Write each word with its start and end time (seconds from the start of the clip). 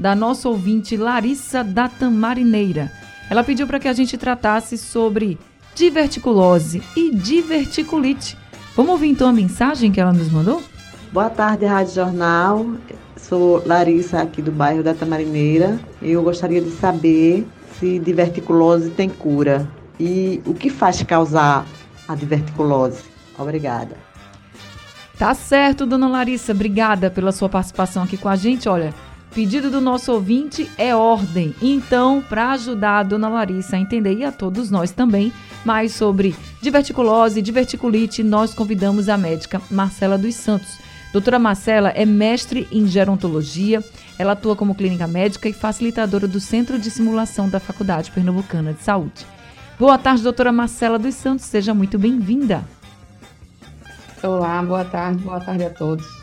da 0.00 0.14
nossa 0.14 0.48
ouvinte 0.48 0.96
Larissa 0.96 1.62
da 1.62 1.86
Tamarineira. 1.86 2.90
Ela 3.28 3.44
pediu 3.44 3.66
para 3.66 3.78
que 3.78 3.86
a 3.86 3.92
gente 3.92 4.16
tratasse 4.16 4.78
sobre 4.78 5.38
diverticulose 5.74 6.82
e 6.96 7.14
diverticulite. 7.14 8.36
Vamos 8.74 8.92
ouvir 8.92 9.08
então 9.08 9.28
a 9.28 9.32
mensagem 9.32 9.92
que 9.92 10.00
ela 10.00 10.12
nos 10.12 10.30
mandou? 10.30 10.62
Boa 11.12 11.28
tarde, 11.28 11.66
Rádio 11.66 11.94
Jornal. 11.94 12.66
Sou 13.14 13.62
Larissa, 13.66 14.22
aqui 14.22 14.40
do 14.40 14.50
bairro 14.50 14.82
da 14.82 14.94
Tamarineira. 14.94 15.78
Eu 16.00 16.22
gostaria 16.22 16.62
de 16.62 16.70
saber 16.70 17.46
se 17.78 17.98
diverticulose 17.98 18.90
tem 18.90 19.08
cura 19.10 19.68
e 19.98 20.40
o 20.46 20.54
que 20.54 20.70
faz 20.70 21.02
causar 21.02 21.66
a 22.08 22.14
diverticulose. 22.14 23.02
Obrigada. 23.38 23.96
Tá 25.18 25.34
certo, 25.34 25.84
dona 25.84 26.08
Larissa. 26.08 26.52
Obrigada 26.52 27.10
pela 27.10 27.32
sua 27.32 27.50
participação 27.50 28.02
aqui 28.02 28.16
com 28.16 28.28
a 28.28 28.36
gente. 28.36 28.66
Olha, 28.66 28.94
Pedido 29.34 29.70
do 29.70 29.80
nosso 29.80 30.12
ouvinte 30.12 30.68
é 30.76 30.94
ordem. 30.94 31.54
Então, 31.62 32.20
para 32.20 32.50
ajudar 32.50 32.98
a 32.98 33.02
dona 33.04 33.28
Larissa 33.28 33.76
a 33.76 33.78
entender 33.78 34.14
e 34.14 34.24
a 34.24 34.32
todos 34.32 34.70
nós 34.70 34.90
também 34.90 35.32
mais 35.64 35.92
sobre 35.92 36.34
diverticulose 36.60 37.38
e 37.38 37.42
diverticulite, 37.42 38.24
nós 38.24 38.52
convidamos 38.52 39.08
a 39.08 39.16
médica 39.16 39.62
Marcela 39.70 40.18
dos 40.18 40.34
Santos. 40.34 40.78
Doutora 41.12 41.38
Marcela 41.38 41.90
é 41.90 42.04
mestre 42.04 42.66
em 42.72 42.86
gerontologia, 42.86 43.84
ela 44.18 44.32
atua 44.32 44.56
como 44.56 44.74
clínica 44.74 45.06
médica 45.06 45.48
e 45.48 45.52
facilitadora 45.52 46.26
do 46.26 46.40
Centro 46.40 46.78
de 46.78 46.90
Simulação 46.90 47.48
da 47.48 47.60
Faculdade 47.60 48.10
Pernambucana 48.10 48.72
de 48.72 48.82
Saúde. 48.82 49.26
Boa 49.78 49.96
tarde, 49.96 50.22
doutora 50.22 50.52
Marcela 50.52 50.98
dos 50.98 51.14
Santos, 51.14 51.46
seja 51.46 51.72
muito 51.72 51.98
bem-vinda. 51.98 52.64
Olá, 54.22 54.62
boa 54.62 54.84
tarde, 54.84 55.22
boa 55.22 55.40
tarde 55.40 55.64
a 55.64 55.70
todos. 55.70 56.19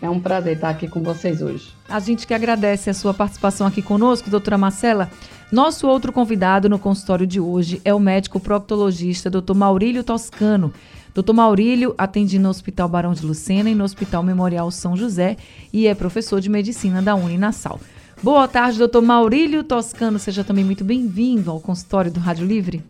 É 0.00 0.08
um 0.08 0.20
prazer 0.20 0.54
estar 0.54 0.70
aqui 0.70 0.86
com 0.86 1.02
vocês 1.02 1.42
hoje. 1.42 1.72
A 1.88 1.98
gente 1.98 2.26
que 2.26 2.34
agradece 2.34 2.88
a 2.88 2.94
sua 2.94 3.12
participação 3.12 3.66
aqui 3.66 3.82
conosco, 3.82 4.30
doutora 4.30 4.56
Marcela. 4.56 5.10
Nosso 5.50 5.88
outro 5.88 6.12
convidado 6.12 6.68
no 6.68 6.78
consultório 6.78 7.26
de 7.26 7.40
hoje 7.40 7.80
é 7.84 7.92
o 7.92 7.98
médico 7.98 8.38
proctologista, 8.38 9.30
doutor 9.30 9.54
Maurílio 9.54 10.04
Toscano. 10.04 10.72
Doutor 11.14 11.32
Maurílio 11.32 11.94
atende 11.98 12.38
no 12.38 12.48
Hospital 12.48 12.88
Barão 12.88 13.12
de 13.12 13.26
Lucena 13.26 13.68
e 13.68 13.74
no 13.74 13.82
Hospital 13.82 14.22
Memorial 14.22 14.70
São 14.70 14.96
José 14.96 15.36
e 15.72 15.86
é 15.86 15.94
professor 15.94 16.40
de 16.40 16.48
medicina 16.48 17.02
da 17.02 17.14
Uninasal. 17.14 17.80
Boa 18.22 18.46
tarde, 18.46 18.78
doutor 18.78 19.02
Maurílio 19.02 19.64
Toscano. 19.64 20.18
Seja 20.18 20.44
também 20.44 20.64
muito 20.64 20.84
bem-vindo 20.84 21.50
ao 21.50 21.60
consultório 21.60 22.10
do 22.10 22.20
Rádio 22.20 22.46
Livre. 22.46 22.84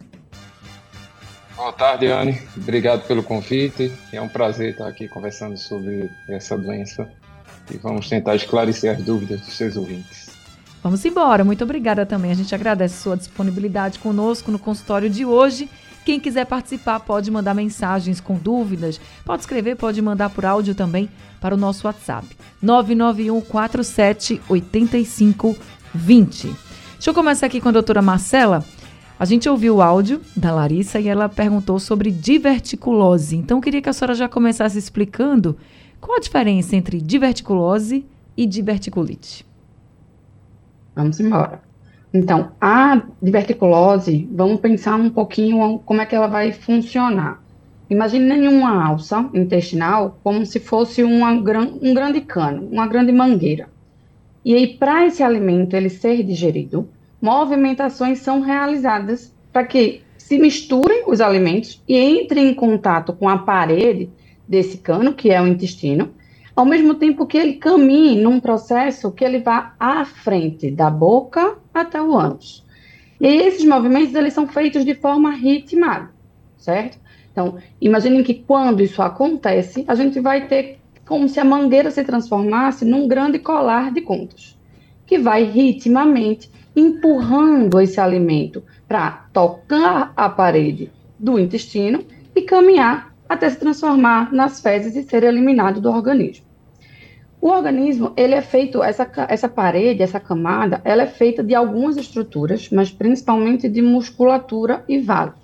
Boa 1.58 1.72
tarde, 1.72 2.06
Anne. 2.06 2.40
Obrigado 2.56 3.04
pelo 3.08 3.20
convite. 3.20 3.92
É 4.12 4.20
um 4.20 4.28
prazer 4.28 4.70
estar 4.70 4.86
aqui 4.86 5.08
conversando 5.08 5.56
sobre 5.56 6.08
essa 6.28 6.56
doença 6.56 7.10
e 7.68 7.76
vamos 7.76 8.08
tentar 8.08 8.36
esclarecer 8.36 8.96
as 8.96 9.02
dúvidas 9.02 9.40
dos 9.40 9.54
seus 9.54 9.76
ouvintes. 9.76 10.30
Vamos 10.84 11.04
embora. 11.04 11.42
Muito 11.42 11.64
obrigada 11.64 12.06
também. 12.06 12.30
A 12.30 12.34
gente 12.34 12.54
agradece 12.54 13.02
sua 13.02 13.16
disponibilidade 13.16 13.98
conosco 13.98 14.52
no 14.52 14.58
consultório 14.60 15.10
de 15.10 15.24
hoje. 15.24 15.68
Quem 16.04 16.20
quiser 16.20 16.46
participar 16.46 17.00
pode 17.00 17.28
mandar 17.28 17.54
mensagens 17.54 18.20
com 18.20 18.36
dúvidas, 18.36 19.00
pode 19.24 19.42
escrever, 19.42 19.74
pode 19.74 20.00
mandar 20.00 20.30
por 20.30 20.46
áudio 20.46 20.76
também 20.76 21.10
para 21.40 21.56
o 21.56 21.58
nosso 21.58 21.88
WhatsApp 21.88 22.24
991 22.62 23.40
47 23.40 24.40
85 24.48 25.56
20. 25.92 26.42
Deixa 26.92 27.10
eu 27.10 27.14
começar 27.14 27.46
aqui 27.46 27.60
com 27.60 27.68
a 27.68 27.72
doutora 27.72 28.00
Marcela. 28.00 28.64
A 29.18 29.24
gente 29.24 29.48
ouviu 29.48 29.76
o 29.76 29.82
áudio 29.82 30.20
da 30.36 30.54
Larissa 30.54 31.00
e 31.00 31.08
ela 31.08 31.28
perguntou 31.28 31.80
sobre 31.80 32.12
diverticulose. 32.12 33.36
Então, 33.36 33.60
queria 33.60 33.82
que 33.82 33.88
a 33.88 33.92
senhora 33.92 34.14
já 34.14 34.28
começasse 34.28 34.78
explicando 34.78 35.56
qual 36.00 36.18
a 36.18 36.20
diferença 36.20 36.76
entre 36.76 37.00
diverticulose 37.00 38.06
e 38.36 38.46
diverticulite. 38.46 39.44
Vamos 40.94 41.18
embora. 41.18 41.60
Então, 42.14 42.52
a 42.60 43.02
diverticulose, 43.20 44.28
vamos 44.30 44.60
pensar 44.60 44.94
um 44.94 45.10
pouquinho 45.10 45.80
como 45.84 46.00
é 46.00 46.06
que 46.06 46.14
ela 46.14 46.28
vai 46.28 46.52
funcionar. 46.52 47.42
Imagine 47.90 48.46
uma 48.46 48.86
alça 48.86 49.28
intestinal 49.34 50.20
como 50.22 50.46
se 50.46 50.60
fosse 50.60 51.02
uma, 51.02 51.32
um 51.32 51.92
grande 51.92 52.20
cano, 52.20 52.68
uma 52.70 52.86
grande 52.86 53.10
mangueira. 53.10 53.68
E 54.44 54.54
aí, 54.54 54.76
para 54.76 55.06
esse 55.06 55.24
alimento 55.24 55.74
ele 55.74 55.88
ser 55.88 56.22
digerido, 56.22 56.88
movimentações 57.20 58.20
são 58.20 58.40
realizadas 58.40 59.34
para 59.52 59.64
que 59.64 60.02
se 60.16 60.38
misturem 60.38 61.04
os 61.06 61.20
alimentos 61.20 61.82
e 61.88 61.98
entrem 61.98 62.48
em 62.48 62.54
contato 62.54 63.12
com 63.12 63.28
a 63.28 63.38
parede 63.38 64.10
desse 64.46 64.78
cano, 64.78 65.14
que 65.14 65.30
é 65.30 65.40
o 65.40 65.46
intestino, 65.46 66.10
ao 66.54 66.64
mesmo 66.64 66.94
tempo 66.94 67.26
que 67.26 67.38
ele 67.38 67.54
caminhe 67.54 68.20
num 68.20 68.40
processo 68.40 69.12
que 69.12 69.24
ele 69.24 69.38
vá 69.38 69.74
à 69.78 70.04
frente 70.04 70.70
da 70.70 70.90
boca 70.90 71.56
até 71.72 72.00
o 72.00 72.16
ânus. 72.16 72.64
E 73.20 73.26
esses 73.26 73.64
movimentos 73.64 74.14
eles 74.14 74.32
são 74.32 74.46
feitos 74.46 74.84
de 74.84 74.94
forma 74.94 75.30
ritmada, 75.30 76.10
certo? 76.56 76.98
Então, 77.32 77.58
imaginem 77.80 78.22
que 78.22 78.34
quando 78.34 78.82
isso 78.82 79.00
acontece, 79.00 79.84
a 79.86 79.94
gente 79.94 80.20
vai 80.20 80.46
ter 80.46 80.78
como 81.06 81.28
se 81.28 81.40
a 81.40 81.44
mangueira 81.44 81.90
se 81.90 82.04
transformasse 82.04 82.84
num 82.84 83.08
grande 83.08 83.38
colar 83.38 83.92
de 83.92 84.02
contas, 84.02 84.58
que 85.06 85.18
vai 85.18 85.44
ritmamente 85.44 86.50
empurrando 86.78 87.80
esse 87.80 88.00
alimento 88.00 88.62
para 88.86 89.26
tocar 89.32 90.12
a 90.16 90.28
parede 90.28 90.92
do 91.18 91.36
intestino 91.36 92.04
e 92.36 92.42
caminhar 92.42 93.12
até 93.28 93.50
se 93.50 93.58
transformar 93.58 94.32
nas 94.32 94.60
fezes 94.60 94.94
e 94.94 95.02
ser 95.02 95.24
eliminado 95.24 95.80
do 95.80 95.90
organismo. 95.90 96.46
O 97.40 97.48
organismo, 97.48 98.12
ele 98.16 98.34
é 98.34 98.40
feito, 98.40 98.82
essa, 98.82 99.10
essa 99.28 99.48
parede, 99.48 100.02
essa 100.02 100.20
camada, 100.20 100.80
ela 100.84 101.02
é 101.02 101.06
feita 101.06 101.42
de 101.42 101.54
algumas 101.54 101.96
estruturas, 101.96 102.68
mas 102.70 102.90
principalmente 102.90 103.68
de 103.68 103.82
musculatura 103.82 104.84
e 104.88 104.98
vasos. 104.98 105.38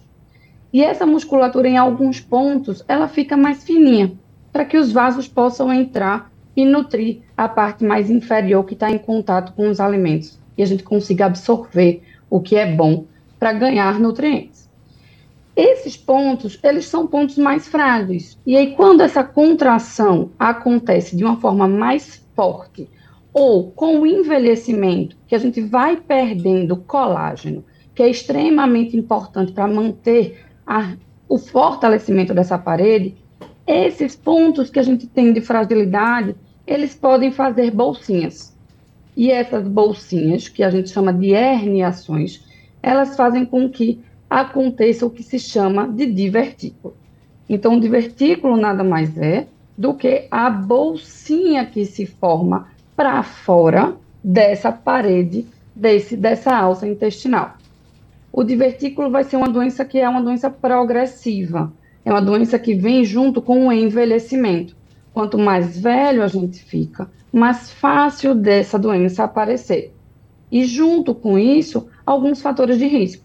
E 0.72 0.82
essa 0.82 1.04
musculatura, 1.04 1.68
em 1.68 1.76
alguns 1.76 2.20
pontos, 2.20 2.84
ela 2.88 3.06
fica 3.08 3.36
mais 3.36 3.62
fininha, 3.62 4.12
para 4.52 4.64
que 4.64 4.76
os 4.76 4.92
vasos 4.92 5.28
possam 5.28 5.72
entrar 5.72 6.32
e 6.56 6.64
nutrir 6.64 7.22
a 7.36 7.48
parte 7.48 7.84
mais 7.84 8.08
inferior 8.08 8.64
que 8.64 8.74
está 8.74 8.90
em 8.90 8.98
contato 8.98 9.52
com 9.52 9.68
os 9.68 9.80
alimentos 9.80 10.43
e 10.56 10.62
a 10.62 10.66
gente 10.66 10.82
consiga 10.82 11.26
absorver 11.26 12.02
o 12.30 12.40
que 12.40 12.56
é 12.56 12.70
bom 12.70 13.04
para 13.38 13.52
ganhar 13.52 13.98
nutrientes. 13.98 14.68
Esses 15.56 15.96
pontos, 15.96 16.58
eles 16.62 16.86
são 16.86 17.06
pontos 17.06 17.38
mais 17.38 17.68
frágeis. 17.68 18.38
E 18.44 18.56
aí, 18.56 18.74
quando 18.74 19.02
essa 19.02 19.22
contração 19.22 20.30
acontece 20.38 21.16
de 21.16 21.24
uma 21.24 21.36
forma 21.36 21.68
mais 21.68 22.24
forte, 22.34 22.88
ou 23.32 23.70
com 23.72 24.00
o 24.00 24.06
envelhecimento, 24.06 25.16
que 25.26 25.34
a 25.34 25.38
gente 25.38 25.60
vai 25.60 25.96
perdendo 25.96 26.76
colágeno, 26.76 27.64
que 27.94 28.02
é 28.02 28.08
extremamente 28.08 28.96
importante 28.96 29.52
para 29.52 29.66
manter 29.66 30.44
a, 30.66 30.94
o 31.28 31.38
fortalecimento 31.38 32.34
dessa 32.34 32.58
parede, 32.58 33.16
esses 33.66 34.14
pontos 34.14 34.70
que 34.70 34.78
a 34.78 34.82
gente 34.82 35.06
tem 35.06 35.32
de 35.32 35.40
fragilidade, 35.40 36.34
eles 36.66 36.94
podem 36.94 37.30
fazer 37.30 37.70
bolsinhas. 37.70 38.53
E 39.16 39.30
essas 39.30 39.66
bolsinhas, 39.66 40.48
que 40.48 40.62
a 40.62 40.70
gente 40.70 40.90
chama 40.90 41.12
de 41.12 41.30
herniações, 41.30 42.44
elas 42.82 43.16
fazem 43.16 43.44
com 43.44 43.68
que 43.68 44.00
aconteça 44.28 45.06
o 45.06 45.10
que 45.10 45.22
se 45.22 45.38
chama 45.38 45.88
de 45.88 46.06
divertículo. 46.06 46.96
Então, 47.48 47.76
o 47.76 47.80
divertículo 47.80 48.56
nada 48.56 48.82
mais 48.82 49.16
é 49.16 49.46
do 49.76 49.94
que 49.94 50.26
a 50.30 50.50
bolsinha 50.50 51.66
que 51.66 51.84
se 51.84 52.06
forma 52.06 52.68
para 52.96 53.22
fora 53.22 53.96
dessa 54.22 54.72
parede, 54.72 55.46
desse, 55.74 56.16
dessa 56.16 56.56
alça 56.56 56.86
intestinal. 56.86 57.56
O 58.32 58.42
divertículo 58.42 59.10
vai 59.10 59.24
ser 59.24 59.36
uma 59.36 59.48
doença 59.48 59.84
que 59.84 59.98
é 59.98 60.08
uma 60.08 60.22
doença 60.22 60.50
progressiva. 60.50 61.72
É 62.04 62.10
uma 62.10 62.20
doença 62.20 62.58
que 62.58 62.74
vem 62.74 63.04
junto 63.04 63.40
com 63.40 63.68
o 63.68 63.72
envelhecimento. 63.72 64.76
Quanto 65.14 65.38
mais 65.38 65.78
velho 65.78 66.24
a 66.24 66.26
gente 66.26 66.58
fica, 66.58 67.08
mais 67.32 67.70
fácil 67.70 68.34
dessa 68.34 68.76
doença 68.76 69.22
aparecer. 69.22 69.94
E 70.50 70.64
junto 70.64 71.14
com 71.14 71.38
isso, 71.38 71.88
alguns 72.04 72.42
fatores 72.42 72.78
de 72.78 72.86
risco. 72.88 73.24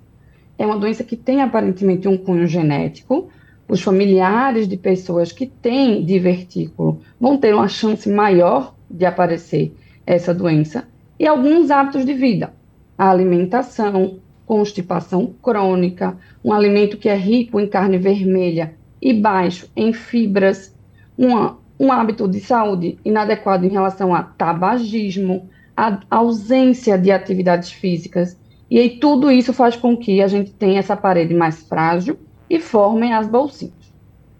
É 0.55 0.67
uma 0.67 0.77
doença 0.77 1.03
que 1.03 1.15
tem 1.15 1.41
aparentemente 1.41 2.07
um 2.07 2.15
cunho 2.15 2.45
genético. 2.45 3.29
Os 3.67 3.81
familiares 3.81 4.67
de 4.67 4.77
pessoas 4.77 5.31
que 5.31 5.47
têm 5.47 6.05
divertículo 6.05 7.01
vão 7.19 7.37
ter 7.37 7.55
uma 7.55 7.67
chance 7.67 8.07
maior 8.07 8.75
de 8.87 9.05
aparecer 9.05 9.73
essa 10.05 10.31
doença. 10.31 10.87
E 11.17 11.25
alguns 11.25 11.71
hábitos 11.71 12.05
de 12.05 12.13
vida. 12.13 12.53
a 12.95 13.09
alimentação, 13.09 14.19
constipação 14.45 15.33
crônica, 15.41 16.17
um 16.43 16.53
alimento 16.53 16.97
que 16.97 17.09
é 17.09 17.15
rico 17.15 17.59
em 17.59 17.67
carne 17.67 17.97
vermelha 17.97 18.75
e 19.01 19.13
baixo 19.13 19.69
em 19.75 19.93
fibras, 19.93 20.75
uma, 21.17 21.57
um 21.79 21.91
hábito 21.91 22.27
de 22.27 22.41
saúde 22.41 22.99
inadequado 23.05 23.65
em 23.65 23.69
relação 23.69 24.13
a 24.13 24.21
tabagismo, 24.21 25.49
a 25.77 25.99
ausência 26.09 26.97
de 26.97 27.09
atividades 27.09 27.71
físicas. 27.71 28.37
E 28.69 28.77
aí 28.77 28.99
tudo 28.99 29.31
isso 29.31 29.53
faz 29.53 29.75
com 29.77 29.95
que 29.95 30.21
a 30.21 30.27
gente 30.27 30.51
tenha 30.51 30.79
essa 30.79 30.97
parede 30.97 31.33
mais 31.33 31.63
frágil 31.63 32.17
e 32.49 32.59
formem 32.59 33.13
as 33.13 33.27
bolsinhas. 33.27 33.93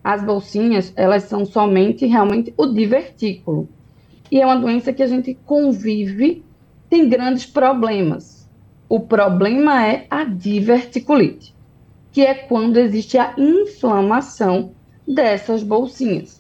As 0.04 0.24
bolsinhas, 0.24 0.92
elas 0.96 1.24
são 1.24 1.46
somente 1.46 2.06
realmente 2.06 2.54
o 2.58 2.66
divertículo. 2.68 3.70
E 4.32 4.42
é 4.42 4.46
uma 4.46 4.58
doença 4.58 4.92
que 4.92 5.02
a 5.02 5.08
gente 5.08 5.38
convive, 5.46 6.44
tem 6.90 7.08
grandes 7.08 7.46
problemas. 7.46 8.48
O 8.88 9.00
problema 9.00 9.86
é 9.86 10.08
a 10.10 10.24
diverticulite, 10.24 11.56
que 12.12 12.22
é 12.22 12.34
quando 12.34 12.78
existe 12.78 13.18
a 13.18 13.34
inflamação 13.38 14.72
dessas 15.08 15.64
bolsinhas. 15.64 16.39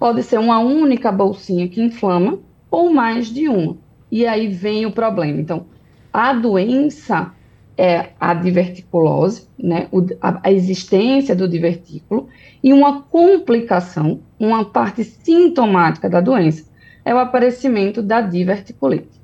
Pode 0.00 0.22
ser 0.22 0.40
uma 0.40 0.58
única 0.58 1.12
bolsinha 1.12 1.68
que 1.68 1.82
inflama 1.82 2.38
ou 2.70 2.90
mais 2.90 3.28
de 3.28 3.48
uma. 3.48 3.76
E 4.10 4.26
aí 4.26 4.48
vem 4.48 4.86
o 4.86 4.90
problema. 4.90 5.38
Então, 5.38 5.66
a 6.10 6.32
doença 6.32 7.32
é 7.76 8.10
a 8.18 8.32
diverticulose, 8.32 9.46
né, 9.58 9.88
a, 10.22 10.48
a 10.48 10.50
existência 10.50 11.36
do 11.36 11.46
divertículo, 11.46 12.28
e 12.62 12.72
uma 12.72 13.02
complicação, 13.02 14.20
uma 14.38 14.64
parte 14.64 15.04
sintomática 15.04 16.08
da 16.08 16.22
doença, 16.22 16.64
é 17.04 17.14
o 17.14 17.18
aparecimento 17.18 18.02
da 18.02 18.22
diverticulite. 18.22 19.20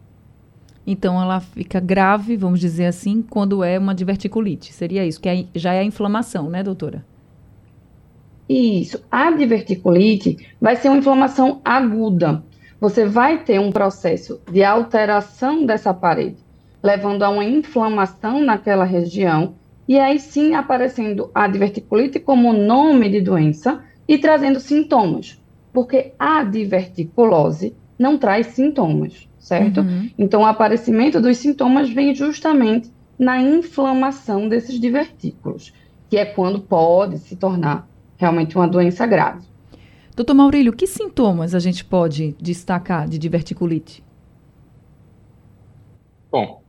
Então 0.87 1.21
ela 1.21 1.41
fica 1.41 1.81
grave, 1.81 2.37
vamos 2.37 2.61
dizer 2.61 2.85
assim, 2.85 3.23
quando 3.23 3.65
é 3.65 3.79
uma 3.79 3.95
diverticulite. 3.95 4.75
Seria 4.75 5.07
isso, 5.07 5.21
que 5.21 5.29
é, 5.29 5.47
já 5.55 5.73
é 5.73 5.81
a 5.81 5.85
inflamação, 5.85 6.51
né, 6.51 6.63
doutora? 6.63 7.03
Isso. 8.49 9.05
A 9.11 9.31
diverticulite 9.31 10.37
vai 10.61 10.77
ser 10.77 10.89
uma 10.89 10.99
inflamação 10.99 11.61
aguda. 11.65 12.45
Você 12.81 13.05
vai 13.05 13.43
ter 13.43 13.59
um 13.59 13.73
processo 13.73 14.41
de 14.51 14.63
alteração 14.63 15.65
dessa 15.65 15.93
parede 15.93 16.47
levando 16.87 17.25
a 17.25 17.31
uma 17.31 17.45
inflamação 17.45 18.41
naquela 18.41 18.85
região, 18.85 19.55
e 19.89 19.99
aí 19.99 20.21
sim 20.21 20.55
aparecendo 20.55 21.31
a 21.35 21.49
diverticulite 21.49 22.21
como 22.21 22.53
nome 22.53 23.09
de 23.09 23.21
doença 23.21 23.83
e 24.07 24.17
trazendo 24.19 24.61
sintomas, 24.61 25.43
porque 25.73 26.13
a 26.17 26.45
diverticulose 26.45 27.75
não 27.99 28.17
traz 28.17 28.49
sintomas, 28.49 29.29
certo? 29.39 29.81
Uhum. 29.81 30.11
Então, 30.17 30.43
o 30.43 30.47
aparecimento 30.47 31.21
dos 31.21 31.39
sintomas 31.39 31.91
vem 31.91 32.15
justamente 32.15 32.93
na 33.19 33.41
inflamação 33.41 34.49
desses 34.49 34.79
divertículos, 34.79 35.73
que 36.09 36.17
é 36.17 36.25
quando 36.25 36.61
pode 36.61 37.19
se 37.19 37.35
tornar 37.35 37.89
realmente 38.17 38.57
uma 38.57 38.69
doença 38.69 39.07
grave. 39.07 39.47
Doutor 40.15 40.35
Maurílio, 40.35 40.73
que 40.73 40.87
sintomas 40.87 41.55
a 41.55 41.59
gente 41.59 41.85
pode 41.85 42.35
destacar 42.41 43.07
de 43.09 43.19
diverticulite? 43.19 44.03
Bom, 46.31 46.63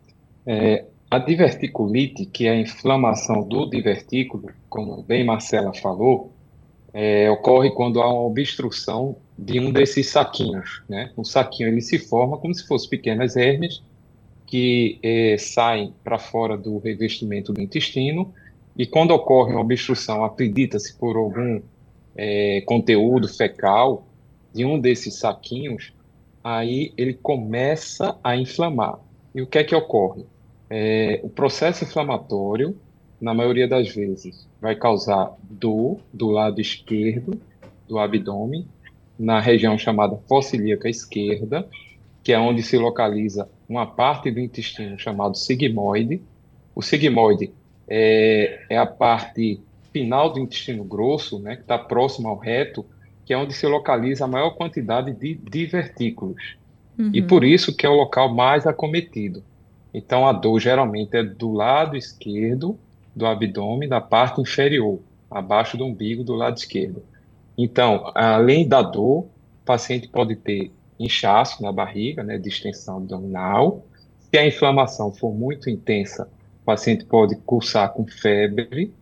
é, 0.45 0.85
a 1.09 1.17
diverticulite, 1.17 2.25
que 2.25 2.47
é 2.47 2.51
a 2.51 2.59
inflamação 2.59 3.47
do 3.47 3.69
divertículo, 3.69 4.49
como 4.69 5.01
bem 5.01 5.23
Marcela 5.23 5.73
falou, 5.73 6.33
é, 6.94 7.29
ocorre 7.29 7.71
quando 7.71 8.01
há 8.01 8.11
uma 8.11 8.23
obstrução 8.23 9.15
de 9.38 9.59
um 9.59 9.71
desses 9.71 10.09
saquinhos. 10.09 10.83
Né? 10.89 11.11
O 11.15 11.23
saquinho 11.23 11.69
ele 11.69 11.81
se 11.81 11.97
forma 11.97 12.38
como 12.38 12.53
se 12.53 12.67
fossem 12.67 12.89
pequenas 12.89 13.35
hernias 13.38 13.81
que 14.45 14.99
é, 15.03 15.38
saem 15.38 15.94
para 16.03 16.17
fora 16.17 16.57
do 16.57 16.77
revestimento 16.79 17.53
do 17.53 17.61
intestino 17.61 18.33
e 18.77 18.85
quando 18.85 19.12
ocorre 19.12 19.53
uma 19.53 19.62
obstrução, 19.62 20.24
acredita-se 20.24 20.95
por 20.97 21.18
algum 21.18 21.59
é, 22.15 22.62
conteúdo 22.62 23.27
fecal 23.27 24.06
de 24.53 24.63
um 24.65 24.79
desses 24.79 25.15
saquinhos, 25.15 25.94
aí 26.44 26.94
ele 26.95 27.15
começa 27.15 28.15
a 28.24 28.38
inflamar. 28.38 29.00
E 29.33 29.41
o 29.41 29.47
que 29.47 29.57
é 29.57 29.63
que 29.63 29.75
ocorre? 29.75 30.25
É, 30.69 31.19
o 31.24 31.29
processo 31.29 31.85
inflamatório, 31.85 32.77
na 33.19 33.33
maioria 33.33 33.68
das 33.68 33.89
vezes, 33.89 34.47
vai 34.62 34.75
causar 34.75 35.35
dor 35.41 36.00
do 36.13 36.30
lado 36.30 36.62
esquerdo 36.62 37.39
do 37.88 37.97
abdômen, 37.97 38.68
na 39.18 39.39
região 39.39 39.75
chamada 39.75 40.18
fossílica 40.27 40.88
esquerda, 40.88 41.68
que 42.23 42.31
é 42.31 42.39
onde 42.39 42.62
se 42.62 42.77
localiza 42.77 43.50
uma 43.68 43.88
parte 43.88 44.30
do 44.30 44.39
intestino 44.39 45.00
chamado 45.00 45.35
sigmoide. 45.35 46.21
O 46.75 46.83
sigmoide 46.83 47.51
é, 47.87 48.65
é 48.69 48.77
a 48.77 48.85
parte 48.85 49.61
final 49.91 50.31
do 50.31 50.39
intestino 50.39 50.83
grosso, 50.83 51.39
né, 51.39 51.55
que 51.55 51.61
está 51.61 51.77
próximo 51.77 52.27
ao 52.27 52.37
reto, 52.37 52.85
que 53.25 53.33
é 53.33 53.37
onde 53.37 53.53
se 53.53 53.65
localiza 53.65 54.25
a 54.25 54.27
maior 54.27 54.51
quantidade 54.51 55.13
de 55.13 55.35
divertículos. 55.35 56.57
Uhum. 56.97 57.11
E 57.13 57.21
por 57.21 57.43
isso 57.43 57.75
que 57.75 57.85
é 57.85 57.89
o 57.89 57.95
local 57.95 58.33
mais 58.33 58.65
acometido. 58.65 59.43
Então, 59.93 60.27
a 60.27 60.33
dor 60.33 60.59
geralmente 60.59 61.15
é 61.15 61.23
do 61.23 61.51
lado 61.51 61.95
esquerdo 61.95 62.77
do 63.15 63.25
abdômen, 63.25 63.89
da 63.89 63.99
parte 63.99 64.39
inferior, 64.39 64.99
abaixo 65.29 65.75
do 65.75 65.85
umbigo 65.85 66.23
do 66.23 66.35
lado 66.35 66.57
esquerdo. 66.57 67.03
Então, 67.57 68.11
além 68.13 68.67
da 68.67 68.81
dor, 68.81 69.21
o 69.21 69.29
paciente 69.65 70.07
pode 70.07 70.35
ter 70.35 70.71
inchaço 70.99 71.61
na 71.63 71.71
barriga, 71.71 72.23
né, 72.23 72.37
distensão 72.37 72.97
abdominal. 72.97 73.83
Se 74.19 74.37
a 74.37 74.45
inflamação 74.45 75.11
for 75.11 75.33
muito 75.33 75.69
intensa, 75.69 76.29
paciente 76.67 77.05
pode 77.05 77.37
cursar 77.37 77.93
com 77.93 78.05
febre, 78.05 78.93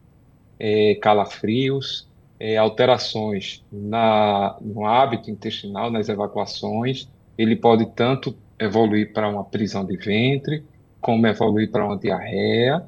é, 0.59 0.93
calafrios, 1.01 2.07
é, 2.39 2.57
alterações 2.57 3.65
na, 3.71 4.55
no 4.61 4.85
hábito 4.85 5.31
intestinal, 5.31 5.89
nas 5.89 6.07
evacuações. 6.07 7.09
Ele 7.35 7.55
pode 7.55 7.87
tanto 7.87 8.35
evoluir 8.59 9.11
para 9.13 9.27
uma 9.27 9.43
prisão 9.43 9.83
de 9.83 9.97
ventre, 9.97 10.63
como 11.01 11.25
evoluir 11.25 11.71
para 11.71 11.83
uma 11.83 11.97
diarreia, 11.97 12.85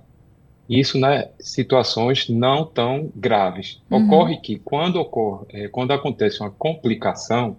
isso 0.70 1.00
nas 1.00 1.24
né, 1.24 1.30
situações 1.40 2.30
não 2.30 2.64
tão 2.64 3.12
graves. 3.16 3.82
Uhum. 3.90 4.06
Ocorre 4.06 4.38
que 4.38 4.60
quando 4.60 4.98
ocorre, 4.98 5.46
é, 5.54 5.68
quando 5.70 5.92
acontece 5.92 6.40
uma 6.42 6.52
complicação, 6.52 7.58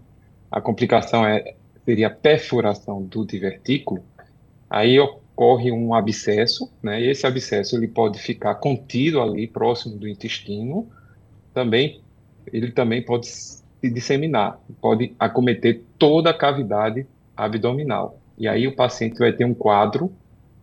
a 0.50 0.60
complicação 0.60 1.26
é, 1.26 1.54
seria 1.84 2.06
a 2.06 2.10
perfuração 2.10 3.02
do 3.02 3.26
divertículo, 3.26 4.04
aí 4.70 4.96
ocorre 5.38 5.70
um 5.70 5.94
abscesso, 5.94 6.68
né? 6.82 7.00
E 7.00 7.08
esse 7.08 7.24
abscesso 7.24 7.76
ele 7.76 7.86
pode 7.86 8.18
ficar 8.18 8.56
contido 8.56 9.22
ali 9.22 9.46
próximo 9.46 9.96
do 9.96 10.08
intestino, 10.08 10.88
também 11.54 12.00
ele 12.52 12.72
também 12.72 13.00
pode 13.00 13.28
se 13.28 13.62
disseminar, 13.82 14.58
pode 14.80 15.14
acometer 15.16 15.84
toda 15.96 16.30
a 16.30 16.34
cavidade 16.34 17.06
abdominal. 17.36 18.18
E 18.36 18.48
aí 18.48 18.66
o 18.66 18.74
paciente 18.74 19.16
vai 19.18 19.32
ter 19.32 19.44
um 19.44 19.54
quadro 19.54 20.12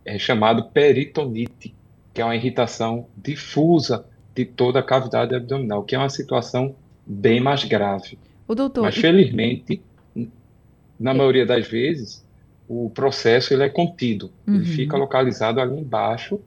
é 0.03 0.19
chamado 0.19 0.65
peritonite, 0.65 1.73
que 2.13 2.21
é 2.21 2.25
uma 2.25 2.35
irritação 2.35 3.07
difusa 3.15 4.05
de 4.35 4.43
toda 4.43 4.79
a 4.79 4.83
cavidade 4.83 5.33
abdominal, 5.33 5.83
que 5.83 5.95
é 5.95 5.97
uma 5.97 6.09
situação 6.09 6.75
bem 7.05 7.39
mais 7.39 7.63
grave. 7.63 8.19
O 8.45 8.53
doutor, 8.53 8.83
Mas 8.83 8.95
felizmente, 8.95 9.81
na 10.99 11.13
maioria 11.13 11.45
das 11.45 11.65
vezes, 11.65 12.24
o 12.67 12.89
processo 12.89 13.53
ele 13.53 13.63
é 13.63 13.69
contido, 13.69 14.31
uhum. 14.47 14.55
ele 14.55 14.65
fica 14.65 14.97
localizado 14.97 15.59
ali 15.59 15.79
embaixo, 15.79 16.39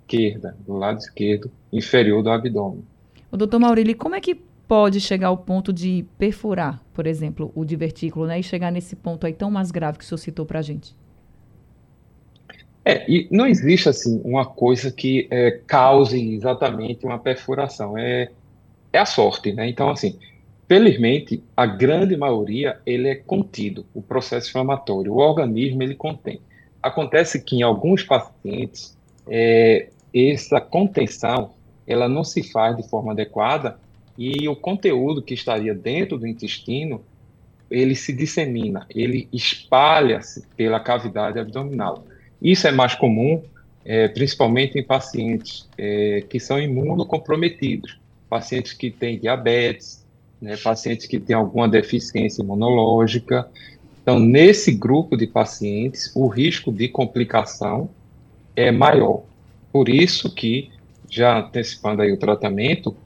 esquerda, 0.00 0.56
do 0.66 0.74
lado 0.74 0.98
esquerdo, 0.98 1.50
inferior 1.72 2.22
do 2.22 2.30
abdômen. 2.30 2.84
O 3.30 3.36
doutor 3.36 3.60
Maurílio, 3.60 3.96
como 3.96 4.14
é 4.14 4.20
que 4.20 4.34
pode 4.34 5.00
chegar 5.00 5.28
ao 5.28 5.36
ponto 5.36 5.72
de 5.72 6.04
perfurar, 6.18 6.82
por 6.92 7.06
exemplo, 7.06 7.50
o 7.54 7.64
divertículo, 7.64 8.26
né, 8.26 8.38
e 8.38 8.42
chegar 8.42 8.70
nesse 8.70 8.94
ponto 8.96 9.26
aí 9.26 9.32
tão 9.32 9.50
mais 9.50 9.70
grave 9.70 9.98
que 9.98 10.04
o 10.04 10.06
senhor 10.06 10.18
citou 10.18 10.46
para 10.46 10.58
a 10.58 10.62
gente? 10.62 10.94
É, 12.84 13.08
e 13.10 13.28
não 13.30 13.46
existe 13.46 13.88
assim 13.88 14.20
uma 14.24 14.46
coisa 14.46 14.90
que 14.90 15.28
é, 15.30 15.60
cause 15.66 16.34
exatamente 16.34 17.04
uma 17.04 17.18
perfuração. 17.18 17.96
É, 17.96 18.30
é 18.92 18.98
a 18.98 19.04
sorte, 19.04 19.52
né? 19.52 19.68
Então, 19.68 19.90
assim, 19.90 20.18
felizmente, 20.70 21.42
a 21.56 21.66
grande 21.66 22.16
maioria 22.16 22.78
ele 22.86 23.08
é 23.08 23.16
contido, 23.16 23.84
o 23.92 24.00
processo 24.00 24.50
inflamatório, 24.50 25.12
o 25.12 25.16
organismo 25.16 25.82
ele 25.82 25.96
contém. 25.96 26.40
Acontece 26.80 27.42
que 27.42 27.56
em 27.56 27.62
alguns 27.62 28.04
pacientes 28.04 28.96
é, 29.26 29.88
essa 30.14 30.60
contenção 30.60 31.50
ela 31.88 32.08
não 32.08 32.22
se 32.22 32.44
faz 32.44 32.76
de 32.76 32.88
forma 32.88 33.10
adequada 33.10 33.80
e 34.16 34.48
o 34.48 34.54
conteúdo 34.54 35.20
que 35.20 35.34
estaria 35.34 35.74
dentro 35.74 36.16
do 36.16 36.24
intestino 36.24 37.02
ele 37.68 37.96
se 37.96 38.12
dissemina, 38.12 38.86
ele 38.94 39.28
espalha-se 39.32 40.46
pela 40.56 40.78
cavidade 40.78 41.36
abdominal. 41.40 42.04
Isso 42.40 42.68
é 42.68 42.70
mais 42.70 42.94
comum, 42.94 43.42
é, 43.84 44.06
principalmente 44.06 44.78
em 44.78 44.84
pacientes 44.84 45.68
é, 45.76 46.22
que 46.30 46.38
são 46.38 46.60
imunocomprometidos, 46.60 47.98
pacientes 48.28 48.72
que 48.72 48.88
têm 48.88 49.18
diabetes, 49.18 50.00
né, 50.40 50.56
pacientes 50.56 51.06
que 51.06 51.18
têm 51.18 51.36
alguma 51.36 51.68
deficiência 51.68 52.42
imunológica. 52.42 53.48
Então, 54.02 54.18
nesse 54.18 54.72
grupo 54.72 55.16
de 55.16 55.26
pacientes, 55.26 56.10
o 56.14 56.26
risco 56.26 56.72
de 56.72 56.88
complicação 56.88 57.90
é 58.56 58.70
maior. 58.70 59.22
Por 59.72 59.88
isso 59.88 60.34
que, 60.34 60.70
já 61.08 61.38
antecipando 61.38 62.02
aí 62.02 62.12
o 62.12 62.16
tratamento, 62.16 62.96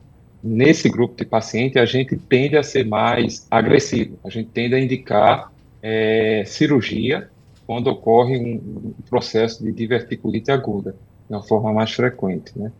nesse 0.43 0.87
grupo 0.89 1.15
de 1.17 1.25
paciente 1.25 1.79
a 1.79 1.85
gente 1.85 2.15
tende 2.15 2.55
a 2.55 2.63
ser 2.63 2.85
mais 2.85 3.47
agressivo, 3.49 4.19
a 4.23 4.29
gente 4.29 4.49
tende 4.49 4.75
a 4.75 4.79
indicar 4.79 5.51
é, 5.81 6.43
cirurgia 6.45 7.29
quando 7.65 7.87
ocorre 7.87 8.37
um, 8.37 8.53
um, 8.55 8.93
processo 9.09 9.63
de 9.63 9.71
diverticulite 9.71 10.51
aguda, 10.51 10.95
de 11.27 11.35
uma 11.35 11.41
forma 11.41 11.73
mais 11.73 11.91
frequente, 11.91 12.51
né? 12.55 12.71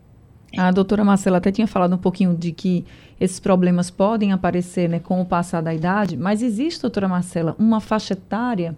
A 0.56 0.70
doutora 0.70 1.04
Marcela 1.04 1.38
até 1.38 1.50
tinha 1.52 1.66
falado 1.66 1.94
um 1.94 1.98
pouquinho 1.98 2.34
de 2.34 2.52
que 2.52 2.84
esses 3.20 3.40
problemas 3.40 3.90
podem 3.90 4.32
aparecer 4.32 4.88
né, 4.88 4.98
com 4.98 5.20
o 5.20 5.24
passar 5.24 5.60
da 5.60 5.74
idade, 5.74 6.16
mas 6.16 6.42
existe, 6.42 6.82
doutora 6.82 7.08
Marcela, 7.08 7.54
uma 7.58 7.80
faixa 7.80 8.12
etária 8.12 8.76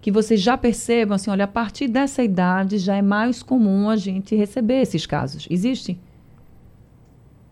que 0.00 0.10
vocês 0.10 0.40
já 0.40 0.56
percebam, 0.58 1.14
assim, 1.14 1.30
olha, 1.30 1.44
a 1.44 1.48
partir 1.48 1.88
dessa 1.88 2.22
idade 2.22 2.76
já 2.78 2.96
é 2.96 3.02
mais 3.02 3.42
comum 3.42 3.88
a 3.88 3.96
gente 3.96 4.34
receber 4.36 4.82
esses 4.82 5.06
casos. 5.06 5.46
Existe? 5.50 5.98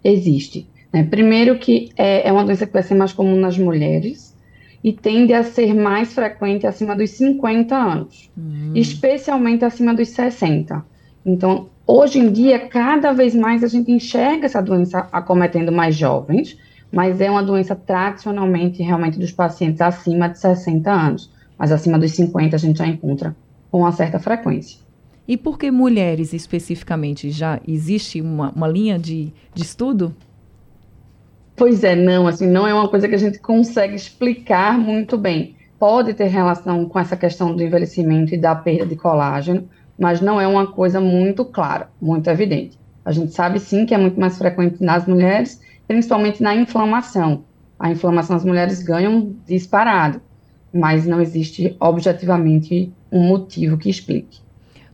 Existe. 0.04 0.66
Né? 0.92 1.02
Primeiro 1.02 1.58
que 1.58 1.90
é, 1.96 2.28
é 2.28 2.32
uma 2.32 2.44
doença 2.44 2.66
que 2.66 2.72
vai 2.72 2.82
ser 2.82 2.94
mais 2.94 3.12
comum 3.12 3.40
nas 3.40 3.56
mulheres 3.56 4.36
e 4.84 4.92
tende 4.92 5.32
a 5.32 5.42
ser 5.42 5.72
mais 5.74 6.12
frequente 6.12 6.66
acima 6.66 6.94
dos 6.94 7.10
50 7.10 7.74
anos, 7.74 8.30
hum. 8.36 8.72
especialmente 8.74 9.64
acima 9.64 9.94
dos 9.94 10.08
60. 10.08 10.84
Então, 11.24 11.68
hoje 11.94 12.18
em 12.18 12.30
dia, 12.32 12.68
cada 12.68 13.12
vez 13.12 13.34
mais 13.34 13.62
a 13.62 13.68
gente 13.68 13.90
enxerga 13.90 14.46
essa 14.46 14.62
doença 14.62 15.08
acometendo 15.12 15.70
mais 15.70 15.94
jovens, 15.94 16.58
mas 16.90 17.20
é 17.20 17.30
uma 17.30 17.42
doença 17.42 17.74
tradicionalmente 17.74 18.82
realmente 18.82 19.18
dos 19.18 19.32
pacientes 19.32 19.80
acima 19.80 20.28
de 20.28 20.38
60 20.38 20.90
anos 20.90 21.30
mas 21.62 21.70
acima 21.70 21.96
dos 21.96 22.10
50 22.10 22.56
a 22.56 22.58
gente 22.58 22.78
já 22.78 22.86
encontra 22.88 23.36
com 23.70 23.78
uma 23.78 23.92
certa 23.92 24.18
frequência. 24.18 24.80
E 25.28 25.36
por 25.36 25.56
que 25.56 25.70
mulheres 25.70 26.32
especificamente? 26.32 27.30
Já 27.30 27.60
existe 27.66 28.20
uma, 28.20 28.50
uma 28.50 28.66
linha 28.66 28.98
de, 28.98 29.32
de 29.54 29.62
estudo? 29.62 30.12
Pois 31.54 31.84
é, 31.84 31.94
não, 31.94 32.26
assim, 32.26 32.48
não 32.48 32.66
é 32.66 32.74
uma 32.74 32.88
coisa 32.88 33.08
que 33.08 33.14
a 33.14 33.18
gente 33.18 33.38
consegue 33.38 33.94
explicar 33.94 34.76
muito 34.76 35.16
bem. 35.16 35.54
Pode 35.78 36.14
ter 36.14 36.26
relação 36.26 36.84
com 36.86 36.98
essa 36.98 37.16
questão 37.16 37.54
do 37.54 37.62
envelhecimento 37.62 38.34
e 38.34 38.38
da 38.38 38.56
perda 38.56 38.84
de 38.84 38.96
colágeno, 38.96 39.68
mas 39.98 40.20
não 40.20 40.40
é 40.40 40.46
uma 40.46 40.66
coisa 40.66 41.00
muito 41.00 41.44
clara, 41.44 41.90
muito 42.00 42.28
evidente. 42.28 42.78
A 43.04 43.12
gente 43.12 43.32
sabe 43.32 43.58
sim 43.58 43.84
que 43.84 43.94
é 43.94 43.98
muito 43.98 44.18
mais 44.18 44.38
frequente 44.38 44.82
nas 44.82 45.06
mulheres, 45.06 45.60
principalmente 45.86 46.42
na 46.42 46.54
inflamação. 46.54 47.44
A 47.78 47.90
inflamação 47.90 48.36
as 48.36 48.44
mulheres 48.44 48.82
ganham 48.82 49.34
disparado 49.46 50.20
mas 50.72 51.06
não 51.06 51.20
existe 51.20 51.76
objetivamente 51.78 52.90
um 53.10 53.20
motivo 53.26 53.76
que 53.76 53.90
explique. 53.90 54.40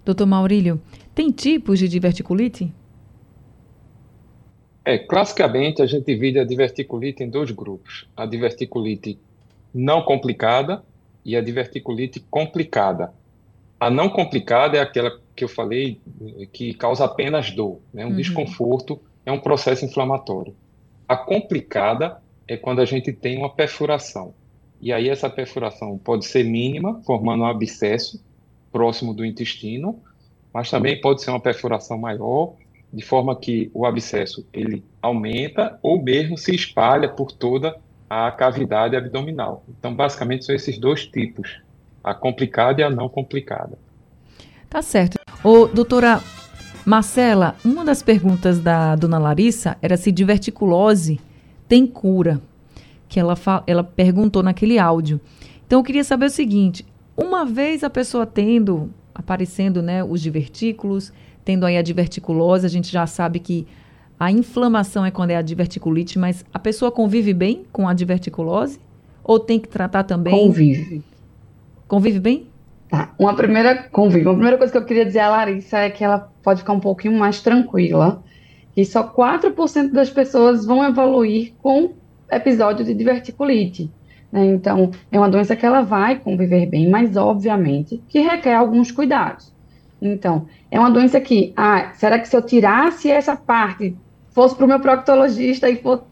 Doutor 0.04 0.26
Maurílio, 0.26 0.80
tem 1.14 1.30
tipos 1.30 1.78
de 1.78 1.88
diverticulite? 1.88 2.72
É, 4.84 4.98
classicamente 4.98 5.82
a 5.82 5.86
gente 5.86 6.06
divide 6.06 6.38
a 6.38 6.44
diverticulite 6.44 7.22
em 7.22 7.30
dois 7.30 7.50
grupos: 7.50 8.08
a 8.16 8.26
diverticulite 8.26 9.18
não 9.72 10.02
complicada 10.02 10.82
e 11.24 11.36
a 11.36 11.40
diverticulite 11.40 12.20
complicada. 12.30 13.12
A 13.80 13.90
não 13.90 14.08
complicada 14.08 14.76
é 14.76 14.80
aquela 14.80 15.20
que 15.36 15.44
eu 15.44 15.48
falei 15.48 16.00
que 16.52 16.74
causa 16.74 17.04
apenas 17.04 17.50
dor, 17.50 17.80
né? 17.92 18.04
um 18.04 18.10
uhum. 18.10 18.16
desconforto, 18.16 19.00
é 19.24 19.30
um 19.30 19.38
processo 19.38 19.84
inflamatório. 19.84 20.54
A 21.06 21.16
complicada 21.16 22.20
é 22.46 22.56
quando 22.56 22.80
a 22.80 22.84
gente 22.84 23.12
tem 23.12 23.38
uma 23.38 23.50
perfuração. 23.50 24.34
E 24.80 24.92
aí 24.92 25.08
essa 25.08 25.30
perfuração 25.30 25.98
pode 25.98 26.26
ser 26.26 26.44
mínima, 26.44 27.00
formando 27.04 27.42
um 27.42 27.46
abscesso 27.46 28.22
próximo 28.72 29.14
do 29.14 29.24
intestino, 29.24 30.00
mas 30.52 30.70
também 30.70 31.00
pode 31.00 31.22
ser 31.22 31.30
uma 31.30 31.40
perfuração 31.40 31.98
maior, 31.98 32.54
de 32.92 33.04
forma 33.04 33.36
que 33.36 33.70
o 33.74 33.84
abscesso 33.84 34.46
ele 34.52 34.82
aumenta 35.02 35.78
ou 35.82 36.02
mesmo 36.02 36.38
se 36.38 36.54
espalha 36.54 37.08
por 37.08 37.30
toda 37.30 37.78
a 38.08 38.30
cavidade 38.30 38.96
abdominal. 38.96 39.64
Então, 39.68 39.94
basicamente, 39.94 40.44
são 40.44 40.54
esses 40.54 40.78
dois 40.78 41.06
tipos, 41.06 41.60
a 42.02 42.14
complicada 42.14 42.80
e 42.80 42.84
a 42.84 42.90
não 42.90 43.08
complicada. 43.08 43.78
Tá 44.68 44.82
certo. 44.82 45.18
Ô, 45.42 45.66
doutora 45.66 46.22
Marcela, 46.84 47.56
uma 47.64 47.84
das 47.84 48.02
perguntas 48.02 48.58
da 48.60 48.96
dona 48.96 49.18
Larissa 49.18 49.76
era 49.80 49.96
se 49.96 50.10
diverticulose 50.10 51.20
tem 51.68 51.86
cura 51.86 52.40
que 53.08 53.20
ela, 53.20 53.34
ela 53.66 53.84
perguntou 53.84 54.42
naquele 54.42 54.78
áudio. 54.78 55.20
Então, 55.66 55.80
eu 55.80 55.84
queria 55.84 56.02
saber 56.02 56.26
o 56.26 56.30
seguinte: 56.30 56.84
uma 57.16 57.44
vez 57.44 57.84
a 57.84 57.90
pessoa 57.90 58.24
tendo, 58.24 58.90
aparecendo 59.14 59.82
né, 59.82 60.02
os 60.02 60.20
divertículos, 60.20 61.12
tendo 61.44 61.66
aí 61.66 61.76
a 61.76 61.82
diverticulose, 61.82 62.64
a 62.64 62.70
gente 62.70 62.90
já 62.90 63.06
sabe 63.06 63.38
que 63.38 63.66
a 64.18 64.32
inflamação 64.32 65.04
é 65.04 65.10
quando 65.10 65.30
é 65.30 65.36
a 65.36 65.42
diverticulite, 65.42 66.18
mas 66.18 66.44
a 66.52 66.58
pessoa 66.58 66.90
convive 66.90 67.32
bem 67.32 67.64
com 67.70 67.86
a 67.88 67.94
diverticulose? 67.94 68.80
Ou 69.22 69.38
tem 69.38 69.60
que 69.60 69.68
tratar 69.68 70.04
também? 70.04 70.32
Convive. 70.32 71.02
Convive 71.88 72.20
bem? 72.20 72.50
Tá. 72.88 73.14
Uma 73.18 73.34
primeira 73.34 73.82
convive. 73.90 74.26
Uma 74.26 74.34
primeira 74.34 74.58
coisa 74.58 74.70
que 74.70 74.78
eu 74.78 74.84
queria 74.84 75.06
dizer 75.06 75.20
à 75.20 75.30
Larissa 75.30 75.78
é 75.78 75.90
que 75.90 76.04
ela 76.04 76.30
pode 76.42 76.60
ficar 76.60 76.74
um 76.74 76.80
pouquinho 76.80 77.18
mais 77.18 77.40
tranquila, 77.40 78.22
que 78.74 78.84
só 78.84 79.02
4% 79.02 79.90
das 79.92 80.10
pessoas 80.10 80.64
vão 80.64 80.84
evoluir 80.84 81.54
com 81.62 81.94
episódio 82.30 82.84
de 82.84 82.94
diverticulite. 82.94 83.90
Né? 84.30 84.46
Então, 84.46 84.90
é 85.10 85.18
uma 85.18 85.28
doença 85.28 85.56
que 85.56 85.64
ela 85.64 85.80
vai 85.80 86.16
conviver 86.18 86.66
bem, 86.66 86.88
mas 86.88 87.16
obviamente 87.16 88.02
que 88.08 88.20
requer 88.20 88.54
alguns 88.54 88.90
cuidados. 88.90 89.52
Então, 90.00 90.46
é 90.70 90.78
uma 90.78 90.90
doença 90.90 91.20
que, 91.20 91.52
ah, 91.56 91.90
será 91.94 92.18
que 92.18 92.28
se 92.28 92.36
eu 92.36 92.42
tirasse 92.42 93.10
essa 93.10 93.34
parte, 93.34 93.96
fosse 94.30 94.54
para 94.54 94.64
o 94.64 94.68
meu 94.68 94.78
proctologista 94.78 95.68
e 95.68 95.76
fosse 95.76 96.04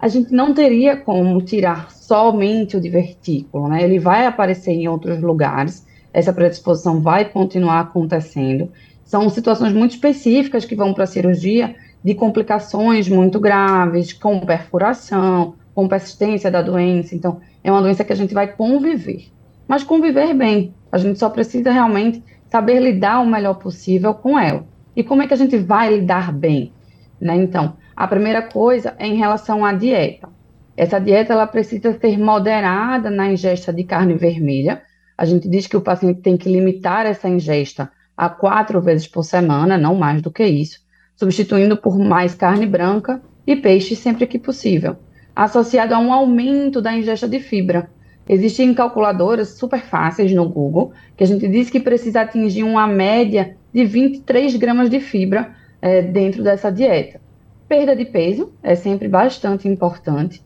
a 0.00 0.08
gente 0.08 0.32
não 0.32 0.54
teria 0.54 0.96
como 0.96 1.40
tirar 1.42 1.90
somente 1.90 2.76
o 2.76 2.80
divertículo, 2.80 3.68
né? 3.68 3.82
Ele 3.82 3.98
vai 3.98 4.26
aparecer 4.26 4.72
em 4.72 4.88
outros 4.88 5.20
lugares, 5.20 5.86
essa 6.12 6.32
predisposição 6.32 7.00
vai 7.00 7.24
continuar 7.24 7.80
acontecendo. 7.80 8.70
São 9.04 9.28
situações 9.28 9.72
muito 9.72 9.92
específicas 9.92 10.64
que 10.64 10.76
vão 10.76 10.94
para 10.94 11.04
a 11.04 11.06
cirurgia, 11.06 11.74
de 12.02 12.14
complicações 12.14 13.08
muito 13.08 13.40
graves, 13.40 14.12
com 14.12 14.40
perfuração, 14.40 15.54
com 15.74 15.88
persistência 15.88 16.50
da 16.50 16.62
doença. 16.62 17.14
Então, 17.14 17.40
é 17.62 17.70
uma 17.70 17.82
doença 17.82 18.04
que 18.04 18.12
a 18.12 18.16
gente 18.16 18.32
vai 18.32 18.46
conviver. 18.46 19.26
Mas 19.66 19.82
conviver 19.82 20.32
bem. 20.32 20.72
A 20.90 20.98
gente 20.98 21.18
só 21.18 21.28
precisa 21.28 21.70
realmente 21.70 22.22
saber 22.46 22.80
lidar 22.80 23.20
o 23.20 23.26
melhor 23.26 23.54
possível 23.54 24.14
com 24.14 24.38
ela. 24.38 24.64
E 24.96 25.02
como 25.02 25.22
é 25.22 25.26
que 25.26 25.34
a 25.34 25.36
gente 25.36 25.56
vai 25.56 25.98
lidar 25.98 26.32
bem? 26.32 26.72
Né? 27.20 27.36
Então, 27.36 27.74
a 27.98 28.06
primeira 28.06 28.42
coisa 28.42 28.94
é 28.98 29.06
em 29.06 29.16
relação 29.16 29.64
à 29.64 29.72
dieta. 29.72 30.28
Essa 30.76 30.98
dieta 30.98 31.32
ela 31.32 31.46
precisa 31.46 31.98
ser 31.98 32.18
moderada 32.18 33.10
na 33.10 33.30
ingesta 33.32 33.72
de 33.72 33.84
carne 33.84 34.14
vermelha. 34.14 34.82
A 35.16 35.24
gente 35.24 35.48
diz 35.48 35.66
que 35.66 35.76
o 35.76 35.80
paciente 35.80 36.20
tem 36.20 36.36
que 36.36 36.48
limitar 36.48 37.06
essa 37.06 37.28
ingesta 37.28 37.90
a 38.16 38.28
quatro 38.28 38.80
vezes 38.80 39.08
por 39.08 39.24
semana, 39.24 39.76
não 39.76 39.94
mais 39.94 40.22
do 40.22 40.30
que 40.30 40.44
isso 40.44 40.86
substituindo 41.18 41.76
por 41.76 41.98
mais 41.98 42.32
carne 42.32 42.64
branca 42.64 43.20
e 43.44 43.56
peixe 43.56 43.96
sempre 43.96 44.24
que 44.24 44.38
possível, 44.38 44.96
associado 45.34 45.92
a 45.92 45.98
um 45.98 46.12
aumento 46.12 46.80
da 46.80 46.96
ingesta 46.96 47.26
de 47.26 47.40
fibra. 47.40 47.90
Existem 48.28 48.72
calculadoras 48.72 49.48
super 49.48 49.80
fáceis 49.80 50.32
no 50.32 50.48
Google 50.48 50.92
que 51.16 51.24
a 51.24 51.26
gente 51.26 51.48
diz 51.48 51.70
que 51.70 51.80
precisa 51.80 52.20
atingir 52.20 52.62
uma 52.62 52.86
média 52.86 53.56
de 53.74 53.84
23 53.84 54.54
gramas 54.56 54.88
de 54.88 55.00
fibra 55.00 55.50
é, 55.82 56.02
dentro 56.02 56.44
dessa 56.44 56.70
dieta. 56.70 57.20
Perda 57.68 57.94
de 57.94 58.06
peso 58.06 58.50
é 58.62 58.74
sempre 58.74 59.08
bastante 59.08 59.68
importante. 59.68 60.42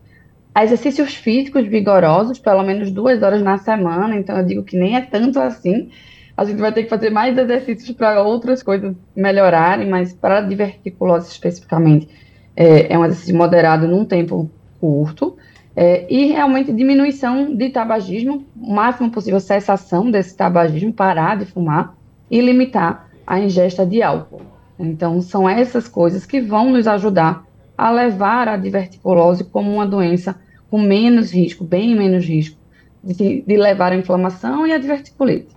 Exercícios 0.61 1.15
físicos 1.15 1.67
vigorosos, 1.67 2.39
pelo 2.39 2.63
menos 2.63 2.91
duas 2.91 3.23
horas 3.23 3.41
na 3.41 3.57
semana, 3.59 4.17
então 4.17 4.37
eu 4.37 4.45
digo 4.45 4.65
que 4.65 4.77
nem 4.77 4.97
é 4.97 5.01
tanto 5.01 5.39
assim, 5.39 5.89
a 6.37 6.45
gente 6.45 6.59
vai 6.59 6.73
ter 6.73 6.83
que 6.83 6.91
fazer 6.91 7.11
mais 7.11 7.39
exercícios 7.39 7.97
para 7.97 8.23
outras 8.23 8.63
coisas 8.63 8.95
melhorarem, 9.15 9.89
mas 9.89 10.13
para 10.13 10.41
diverticulose 10.41 11.31
especificamente, 11.31 12.09
é, 12.57 12.93
é, 12.93 12.99
um 12.99 13.05
exercício 13.05 13.37
moderado 13.37 13.87
num 13.87 14.05
tempo 14.05 14.51
curto. 14.81 15.37
É, 15.75 16.07
e 16.13 16.27
realmente 16.27 16.71
diminuição 16.71 17.55
de 17.55 17.71
tabagismo, 17.71 18.45
o 18.61 18.75
máximo 18.75 19.11
possível 19.11 19.41
cessação 19.41 20.11
desse 20.11 20.37
tabagismo, 20.37 20.93
parar 20.93 21.39
de 21.39 21.47
fumar 21.47 21.95
e 22.31 22.41
limitar 22.41 23.09
a 23.27 23.41
ingesta 23.41 23.87
de 23.87 24.03
álcool. 24.03 24.52
Então, 24.79 25.21
são 25.21 25.49
essas 25.49 25.87
coisas 25.89 26.27
que 26.27 26.41
vão 26.41 26.71
nos 26.71 26.87
ajudar 26.87 27.45
a 27.77 27.91
levar 27.91 28.49
a 28.49 28.57
diverticulose 28.57 29.45
como 29.45 29.73
uma 29.73 29.87
doença 29.87 30.41
com 30.71 30.81
menos 30.81 31.33
risco, 31.33 31.65
bem 31.65 31.95
menos 31.95 32.25
risco, 32.25 32.57
de, 33.03 33.43
de 33.43 33.57
levar 33.57 33.93
a 33.93 33.97
inflamação 33.97 34.67
e 34.67 34.73
a 34.73 34.79
diverticulite. 34.79 35.49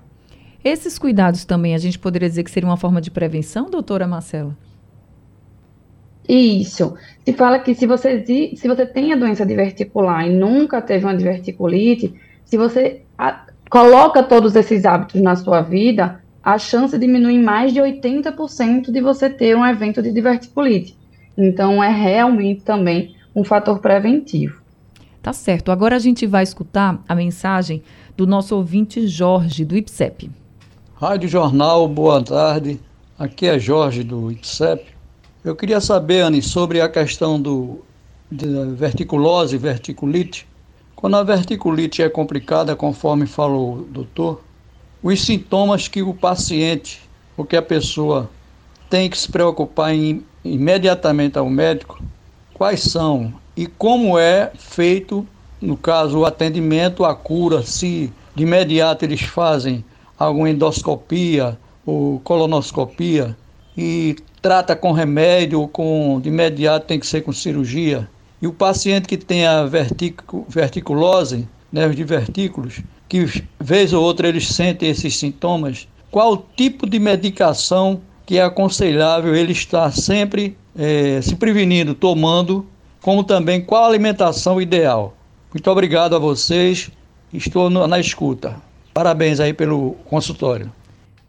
Esses 0.63 0.97
cuidados 0.97 1.45
também 1.45 1.75
a 1.75 1.77
gente 1.77 1.99
poderia 1.99 2.27
dizer 2.27 2.43
que 2.43 2.51
seria 2.51 2.67
uma 2.67 2.77
forma 2.77 2.99
de 2.99 3.11
prevenção, 3.11 3.69
doutora 3.69 4.07
Marcela? 4.07 4.57
Isso. 6.27 6.95
Se 7.23 7.33
fala 7.33 7.59
que 7.59 7.75
se 7.75 7.85
você, 7.85 8.25
se 8.25 8.67
você 8.67 8.85
tem 8.85 9.13
a 9.13 9.15
doença 9.15 9.45
diverticular 9.45 10.27
e 10.27 10.35
nunca 10.35 10.81
teve 10.81 11.05
uma 11.05 11.15
diverticulite, 11.15 12.13
se 12.43 12.57
você 12.57 13.03
a, 13.17 13.45
coloca 13.69 14.23
todos 14.23 14.55
esses 14.55 14.85
hábitos 14.85 15.21
na 15.21 15.35
sua 15.35 15.61
vida, 15.61 16.21
a 16.45 16.59
chance 16.59 16.95
diminui 16.99 17.33
em 17.33 17.43
mais 17.43 17.73
de 17.73 17.79
80% 17.79 18.91
de 18.91 19.01
você 19.01 19.31
ter 19.31 19.57
um 19.57 19.65
evento 19.65 19.99
de 19.99 20.11
diverticulite. 20.11 20.95
Então, 21.35 21.83
é 21.83 21.89
realmente 21.89 22.61
também 22.61 23.15
um 23.35 23.43
fator 23.43 23.79
preventivo. 23.79 24.61
Tá 25.23 25.33
certo. 25.33 25.71
Agora 25.71 25.95
a 25.95 25.99
gente 25.99 26.27
vai 26.27 26.43
escutar 26.43 27.03
a 27.09 27.15
mensagem 27.15 27.81
do 28.15 28.27
nosso 28.27 28.55
ouvinte 28.55 29.07
Jorge, 29.07 29.65
do 29.65 29.75
IPSEP. 29.75 30.29
Rádio 30.93 31.27
Jornal, 31.27 31.87
boa 31.87 32.23
tarde. 32.23 32.79
Aqui 33.17 33.47
é 33.47 33.57
Jorge, 33.57 34.03
do 34.03 34.31
IPSEP. 34.31 34.85
Eu 35.43 35.55
queria 35.55 35.81
saber, 35.81 36.21
Anne, 36.21 36.43
sobre 36.43 36.79
a 36.79 36.87
questão 36.87 37.41
do, 37.41 37.83
da 38.29 38.65
verticulose, 38.65 39.57
verticulite. 39.57 40.47
Quando 40.95 41.17
a 41.17 41.23
verticulite 41.23 42.03
é 42.03 42.09
complicada, 42.09 42.75
conforme 42.75 43.25
falou 43.25 43.77
o 43.77 43.81
doutor, 43.81 44.44
os 45.05 45.21
sintomas 45.21 45.87
que 45.87 46.01
o 46.01 46.15
paciente, 46.15 46.99
ou 47.37 47.45
que 47.45 47.55
a 47.55 47.61
pessoa 47.61 48.27
tem 48.89 49.07
que 49.07 49.15
se 49.15 49.31
preocupar 49.31 49.93
em 49.93 50.25
imediatamente 50.43 51.37
ao 51.37 51.47
médico, 51.47 52.01
quais 52.55 52.79
são 52.79 53.31
e 53.55 53.67
como 53.67 54.17
é 54.17 54.51
feito, 54.57 55.25
no 55.61 55.77
caso, 55.77 56.17
o 56.17 56.25
atendimento, 56.25 57.05
a 57.05 57.13
cura, 57.13 57.61
se 57.61 58.11
de 58.33 58.41
imediato 58.41 59.05
eles 59.05 59.21
fazem 59.21 59.85
alguma 60.17 60.49
endoscopia 60.49 61.55
ou 61.85 62.19
colonoscopia 62.21 63.37
e 63.77 64.15
trata 64.41 64.75
com 64.75 64.91
remédio 64.91 65.61
ou 65.61 65.67
com 65.67 66.19
de 66.19 66.29
imediato 66.29 66.87
tem 66.87 66.99
que 66.99 67.05
ser 67.05 67.21
com 67.21 67.31
cirurgia. 67.31 68.09
E 68.41 68.47
o 68.47 68.53
paciente 68.53 69.07
que 69.07 69.17
tem 69.17 69.45
a 69.45 69.65
verticu, 69.65 70.47
verticulose, 70.49 71.47
nervos 71.71 71.95
de 71.95 72.03
vertículos, 72.03 72.81
que 73.07 73.43
vez 73.59 73.93
ou 73.93 74.03
outra 74.03 74.27
eles 74.27 74.47
sentem 74.47 74.89
esses 74.89 75.17
sintomas, 75.17 75.87
qual 76.11 76.45
tipo 76.55 76.89
de 76.89 76.99
medicação 76.99 78.01
que 78.25 78.37
é 78.37 78.43
aconselhável 78.43 79.35
ele 79.35 79.51
estar 79.51 79.91
sempre 79.91 80.57
é, 80.77 81.21
se 81.21 81.35
prevenindo, 81.35 81.93
tomando, 81.93 82.65
como 83.01 83.23
também 83.23 83.61
qual 83.61 83.83
a 83.83 83.87
alimentação 83.87 84.59
ideal. 84.59 85.15
Muito 85.53 85.69
obrigado 85.69 86.15
a 86.15 86.19
vocês, 86.19 86.89
estou 87.31 87.69
na 87.69 87.99
escuta. 87.99 88.55
Parabéns 88.93 89.39
aí 89.39 89.53
pelo 89.53 89.91
consultório. 90.05 90.71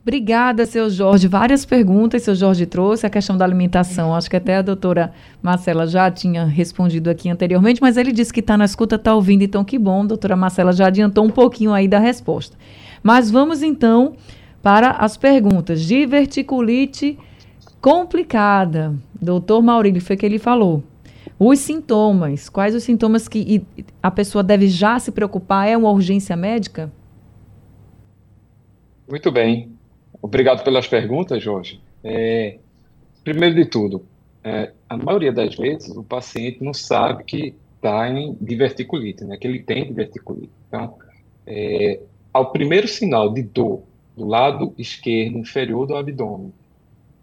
Obrigada, 0.06 0.64
seu 0.66 0.88
Jorge. 0.88 1.26
Várias 1.26 1.64
perguntas 1.64 2.22
seu 2.22 2.32
Jorge 2.36 2.64
trouxe. 2.64 3.04
A 3.04 3.10
questão 3.10 3.36
da 3.36 3.44
alimentação, 3.44 4.14
acho 4.14 4.30
que 4.30 4.36
até 4.36 4.58
a 4.58 4.62
doutora 4.62 5.12
Marcela 5.42 5.84
já 5.84 6.08
tinha 6.08 6.44
respondido 6.44 7.10
aqui 7.10 7.28
anteriormente, 7.28 7.82
mas 7.82 7.96
ele 7.96 8.12
disse 8.12 8.32
que 8.32 8.38
está 8.38 8.56
na 8.56 8.64
escuta, 8.64 8.94
está 8.94 9.12
ouvindo, 9.12 9.42
então 9.42 9.64
que 9.64 9.76
bom. 9.76 10.04
A 10.04 10.06
doutora 10.06 10.36
Marcela 10.36 10.72
já 10.72 10.86
adiantou 10.86 11.24
um 11.24 11.28
pouquinho 11.28 11.72
aí 11.72 11.88
da 11.88 11.98
resposta. 11.98 12.56
Mas 13.02 13.32
vamos 13.32 13.64
então 13.64 14.14
para 14.62 14.92
as 14.92 15.16
perguntas. 15.16 15.82
Diverticulite 15.82 17.18
complicada. 17.80 18.94
Doutor 19.20 19.60
Maurílio, 19.60 20.00
foi 20.00 20.16
que 20.16 20.24
ele 20.24 20.38
falou. 20.38 20.84
Os 21.36 21.58
sintomas, 21.58 22.48
quais 22.48 22.76
os 22.76 22.84
sintomas 22.84 23.26
que 23.26 23.60
a 24.00 24.12
pessoa 24.12 24.44
deve 24.44 24.68
já 24.68 25.00
se 25.00 25.10
preocupar? 25.10 25.66
É 25.66 25.76
uma 25.76 25.90
urgência 25.90 26.36
médica? 26.36 26.92
Muito 29.08 29.32
bem. 29.32 29.75
Obrigado 30.20 30.64
pelas 30.64 30.86
perguntas, 30.86 31.42
Jorge. 31.42 31.80
É, 32.02 32.58
primeiro 33.22 33.54
de 33.54 33.66
tudo, 33.66 34.06
é, 34.42 34.72
a 34.88 34.96
maioria 34.96 35.32
das 35.32 35.56
vezes 35.56 35.96
o 35.96 36.02
paciente 36.02 36.62
não 36.62 36.72
sabe 36.72 37.24
que 37.24 37.54
está 37.76 38.08
em 38.08 38.36
diverticulite, 38.40 39.24
né, 39.24 39.36
que 39.36 39.46
ele 39.46 39.60
tem 39.60 39.84
diverticulite. 39.84 40.52
Então, 40.68 40.94
é, 41.46 42.00
ao 42.32 42.52
primeiro 42.52 42.88
sinal 42.88 43.32
de 43.32 43.42
dor 43.42 43.82
do 44.16 44.24
lado 44.24 44.74
esquerdo 44.78 45.38
inferior 45.38 45.86
do 45.86 45.96
abdômen, 45.96 46.52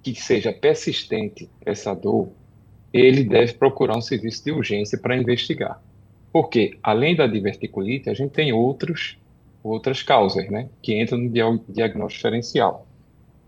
que 0.02 0.14
seja 0.16 0.52
persistente 0.52 1.50
essa 1.66 1.94
dor, 1.94 2.30
ele 2.92 3.24
deve 3.24 3.54
procurar 3.54 3.98
um 3.98 4.02
serviço 4.02 4.44
de 4.44 4.52
urgência 4.52 4.98
para 4.98 5.18
investigar. 5.18 5.82
Porque, 6.32 6.78
além 6.84 7.16
da 7.16 7.26
diverticulite, 7.26 8.10
a 8.10 8.14
gente 8.14 8.32
tem 8.32 8.52
outros 8.52 9.18
outras 9.64 10.04
causas, 10.04 10.50
né, 10.50 10.70
que 10.82 11.00
entram 11.00 11.18
no 11.18 11.30
diagnóstico 11.70 12.18
diferencial. 12.18 12.86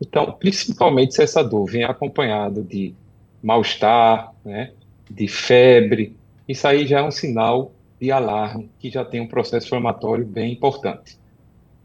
Então, 0.01 0.31
principalmente 0.33 1.13
se 1.13 1.23
essa 1.23 1.43
dor 1.43 1.65
vem 1.65 1.83
acompanhada 1.83 2.61
de 2.61 2.93
mal-estar, 3.43 4.33
né, 4.43 4.71
de 5.09 5.27
febre, 5.27 6.15
isso 6.47 6.67
aí 6.67 6.87
já 6.87 6.99
é 6.99 7.03
um 7.03 7.11
sinal 7.11 7.71
de 7.99 8.11
alarme 8.11 8.69
que 8.79 8.89
já 8.89 9.03
tem 9.03 9.21
um 9.21 9.27
processo 9.27 9.67
inflamatório 9.67 10.25
bem 10.25 10.53
importante. 10.53 11.17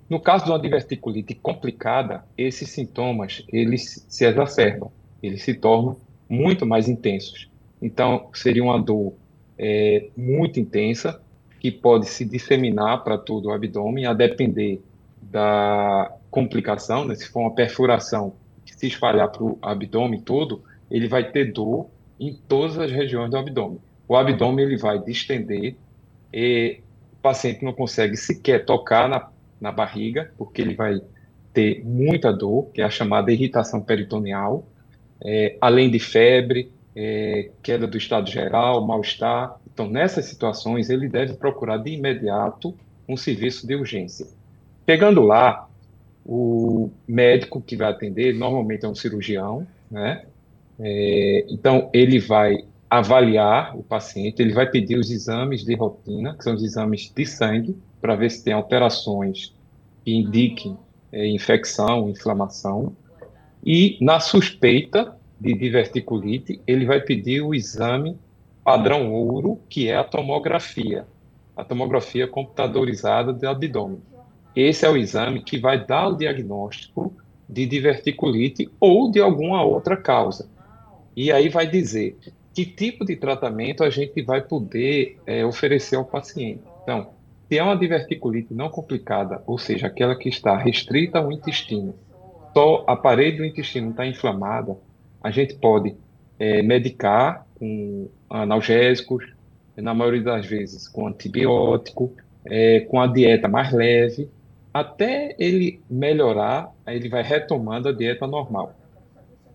No 0.09 0.21
caso 0.21 0.45
de 0.45 0.51
uma 0.51 0.59
diverticulite 0.59 1.35
complicada, 1.35 2.25
esses 2.37 2.69
sintomas 2.71 3.45
eles 3.49 4.05
se 4.09 4.25
exacerbam, 4.25 4.91
eles 5.23 5.43
se 5.43 5.55
tornam 5.55 5.97
muito 6.29 6.67
mais 6.67 6.89
intensos. 6.89 7.49
Então, 7.81 8.29
seria 8.35 8.63
uma 8.63 8.81
dor 8.81 9.15
é, 9.57 10.09
muito 10.17 10.59
intensa, 10.59 11.21
que 11.61 11.71
pode 11.71 12.07
se 12.07 12.25
disseminar 12.25 13.05
para 13.05 13.19
todo 13.19 13.47
o 13.47 13.53
abdômen, 13.53 14.07
a 14.07 14.15
depender 14.15 14.83
da 15.21 16.11
complicação, 16.31 17.05
né? 17.05 17.15
se 17.15 17.29
for 17.29 17.41
uma 17.41 17.55
perfuração 17.55 18.33
que 18.65 18.75
se 18.75 18.87
espalhar 18.87 19.29
para 19.31 19.45
o 19.45 19.59
abdômen 19.61 20.21
todo, 20.21 20.63
ele 20.91 21.07
vai 21.07 21.31
ter 21.31 21.53
dor 21.53 21.87
em 22.19 22.35
todas 22.49 22.79
as 22.79 22.91
regiões 22.91 23.31
do 23.31 23.37
abdômen. 23.37 23.79
O 24.09 24.17
abdômen 24.17 24.65
ele 24.65 24.79
vai 24.79 24.99
distender 24.99 25.77
e 26.33 26.81
o 27.13 27.17
paciente 27.23 27.63
não 27.63 27.75
consegue 27.75 28.17
sequer 28.17 28.65
tocar 28.65 29.09
na, 29.09 29.29
na 29.61 29.71
barriga, 29.71 30.33
porque 30.39 30.63
ele 30.63 30.75
vai 30.75 31.01
ter 31.53 31.85
muita 31.85 32.33
dor, 32.33 32.71
que 32.73 32.81
é 32.81 32.85
a 32.85 32.91
chamada 32.91 33.31
irritação 33.31 33.83
peritoneal, 33.83 34.65
é, 35.23 35.57
além 35.61 35.91
de 35.91 35.99
febre, 35.99 36.73
é, 36.97 37.51
queda 37.63 37.87
do 37.87 37.99
estado 37.99 38.31
geral, 38.31 38.85
mal-estar. 38.87 39.60
Então, 39.81 39.91
nessas 39.91 40.27
situações, 40.27 40.91
ele 40.91 41.09
deve 41.09 41.33
procurar 41.33 41.79
de 41.79 41.93
imediato 41.93 42.75
um 43.09 43.17
serviço 43.17 43.67
de 43.67 43.75
urgência. 43.75 44.27
Chegando 44.87 45.23
lá, 45.23 45.71
o 46.23 46.91
médico 47.09 47.63
que 47.63 47.77
vai 47.77 47.91
atender, 47.91 48.35
normalmente 48.35 48.85
é 48.85 48.89
um 48.89 48.95
cirurgião, 48.95 49.67
né? 49.91 50.27
É, 50.79 51.47
então, 51.49 51.89
ele 51.95 52.19
vai 52.19 52.63
avaliar 52.91 53.75
o 53.75 53.83
paciente, 53.83 54.43
ele 54.43 54.53
vai 54.53 54.71
pedir 54.71 54.99
os 54.99 55.11
exames 55.11 55.65
de 55.65 55.75
rotina, 55.75 56.35
que 56.35 56.45
são 56.45 56.55
os 56.55 56.63
exames 56.63 57.11
de 57.17 57.25
sangue, 57.25 57.75
para 58.03 58.15
ver 58.15 58.31
se 58.31 58.45
tem 58.45 58.53
alterações 58.53 59.55
que 60.05 60.13
indiquem 60.13 60.77
é, 61.11 61.27
infecção, 61.27 62.11
inflamação. 62.11 62.95
E, 63.65 63.97
na 63.99 64.21
suspeita, 64.21 65.17
de 65.41 65.55
diverticulite, 65.55 66.61
ele 66.67 66.85
vai 66.85 67.01
pedir 67.01 67.41
o 67.41 67.55
exame 67.55 68.19
padrão 68.65 69.13
ouro, 69.13 69.61
que 69.69 69.89
é 69.89 69.97
a 69.97 70.05
tomografia, 70.05 71.07
a 71.57 71.65
tomografia 71.65 72.27
computadorizada 72.27 73.33
do 73.33 73.49
abdômen. 73.49 74.03
Esse 74.55 74.85
é 74.85 74.91
o 74.91 74.97
exame 74.97 75.43
que 75.43 75.59
vai 75.59 75.85
dar 75.85 76.09
o 76.09 76.17
diagnóstico 76.17 77.13
de 77.49 77.67
diverticulite 77.67 78.71
ou 78.79 79.11
de 79.11 79.21
alguma 79.21 79.63
outra 79.63 79.97
causa. 79.97 80.49
E 81.17 81.33
aí 81.33 81.49
vai 81.49 81.67
dizer 81.67 82.17
que 82.55 82.65
tipo 82.65 83.05
de 83.05 83.17
tratamento 83.17 83.83
a 83.85 83.91
gente 83.91 84.23
vai 84.23 84.41
poder 84.41 85.19
é, 85.27 85.45
oferecer 85.45 85.97
ao 85.97 86.05
paciente. 86.05 86.63
Então, 86.83 87.11
se 87.49 87.59
é 87.59 87.63
uma 87.63 87.77
diverticulite 87.77 88.55
não 88.55 88.69
complicada, 88.69 89.43
ou 89.47 89.59
seja, 89.59 89.87
aquela 89.87 90.15
que 90.15 90.29
está 90.29 90.57
restrita 90.57 91.19
ao 91.19 91.33
intestino, 91.33 91.95
só 92.55 92.85
a 92.87 92.97
parede 92.97 93.39
do 93.39 93.45
intestino 93.45 93.91
está 93.91 94.07
inflamada, 94.07 94.77
a 95.23 95.31
gente 95.31 95.55
pode 95.55 95.95
é, 96.41 96.63
medicar 96.63 97.47
com 97.59 98.09
analgésicos, 98.31 99.25
na 99.77 99.95
maioria 99.95 100.23
das 100.23 100.47
vezes 100.47 100.89
com 100.89 101.07
antibiótico, 101.07 102.13
é, 102.47 102.81
com 102.81 102.99
a 102.99 103.07
dieta 103.07 103.47
mais 103.47 103.71
leve, 103.73 104.29
até 104.73 105.37
ele 105.39 105.81
melhorar, 105.89 106.73
aí 106.87 106.97
ele 106.97 107.09
vai 107.09 107.23
retomando 107.23 107.89
a 107.89 107.93
dieta 107.93 108.27
normal. 108.27 108.75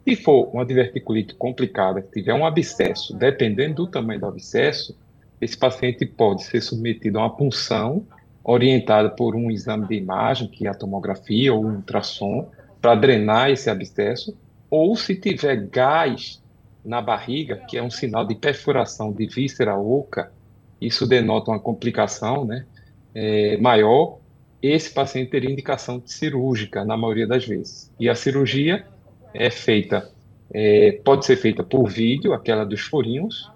Se 0.04 0.16
for 0.16 0.50
uma 0.54 0.64
diverticulite 0.64 1.34
complicada, 1.34 2.02
que 2.02 2.12
tiver 2.12 2.34
um 2.34 2.46
abscesso, 2.46 3.16
dependendo 3.16 3.86
do 3.86 3.88
tamanho 3.88 4.20
do 4.20 4.28
abscesso, 4.28 4.96
esse 5.42 5.58
paciente 5.58 6.06
pode 6.06 6.44
ser 6.44 6.62
submetido 6.62 7.18
a 7.18 7.24
uma 7.24 7.36
punção 7.36 8.06
orientada 8.44 9.10
por 9.10 9.36
um 9.36 9.50
exame 9.50 9.88
de 9.88 9.96
imagem, 9.96 10.48
que 10.48 10.68
é 10.68 10.70
a 10.70 10.76
tomografia 10.76 11.52
ou 11.52 11.66
um 11.66 11.78
ultrassom, 11.78 12.48
para 12.80 12.94
drenar 12.94 13.50
esse 13.50 13.70
abscesso, 13.70 14.38
ou 14.70 14.96
se 14.96 15.16
tiver 15.16 15.56
gás 15.68 16.40
na 16.86 17.02
barriga, 17.02 17.58
que 17.68 17.78
é 17.78 17.84
um 17.84 17.90
sinal 17.90 18.26
de 18.26 18.36
perfuração 18.36 19.12
de 19.12 19.26
víscera 19.26 19.78
oca, 19.78 20.32
isso 20.80 21.08
denota 21.08 21.52
uma 21.52 21.60
complicação 21.60 22.46
né, 22.46 22.66
é, 23.14 23.58
maior, 23.58 24.20
esse 24.62 24.94
paciente 24.94 25.32
teria 25.32 25.52
indicação 25.52 26.02
cirúrgica 26.06 26.84
na 26.84 26.98
maioria 26.98 27.28
das 27.28 27.46
vezes. 27.46 27.92
E 28.00 28.10
a 28.10 28.16
cirurgia 28.16 28.86
é 29.34 29.50
feita, 29.50 30.12
é, 30.54 31.00
pode 31.04 31.26
ser 31.26 31.38
feita 31.38 31.64
por 31.64 31.90
vídeo, 31.90 32.34
aquela 32.34 32.66
dos 32.66 32.82
furinhos, 32.82 33.52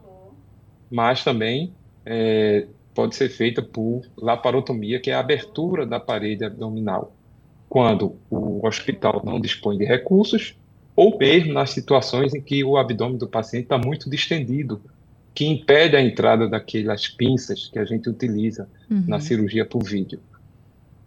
mas 0.89 1.23
também 1.23 1.73
é, 2.05 2.65
pode 2.93 3.15
ser 3.15 3.29
feita 3.29 3.61
por 3.61 4.01
laparotomia, 4.17 4.99
que 4.99 5.11
é 5.11 5.13
a 5.13 5.19
abertura 5.19 5.85
da 5.85 5.99
parede 5.99 6.43
abdominal. 6.43 7.13
quando 7.67 8.15
o 8.31 8.65
hospital 8.65 9.21
não 9.23 9.39
dispõe 9.39 9.77
de 9.77 9.85
recursos, 9.85 10.55
ou 10.99 11.17
mesmo 11.17 11.53
nas 11.53 11.69
situações 11.69 12.33
em 12.35 12.41
que 12.41 12.61
o 12.61 12.75
abdômen 12.75 13.17
do 13.17 13.25
paciente 13.25 13.63
está 13.63 13.77
muito 13.77 14.09
distendido, 14.09 14.81
que 15.33 15.45
impede 15.45 15.95
a 15.95 16.01
entrada 16.01 16.45
daquelas 16.45 17.07
pinças 17.07 17.69
que 17.71 17.79
a 17.79 17.85
gente 17.85 18.09
utiliza 18.09 18.67
uhum. 18.91 19.05
na 19.07 19.17
cirurgia 19.21 19.63
por 19.63 19.81
vídeo. 19.81 20.19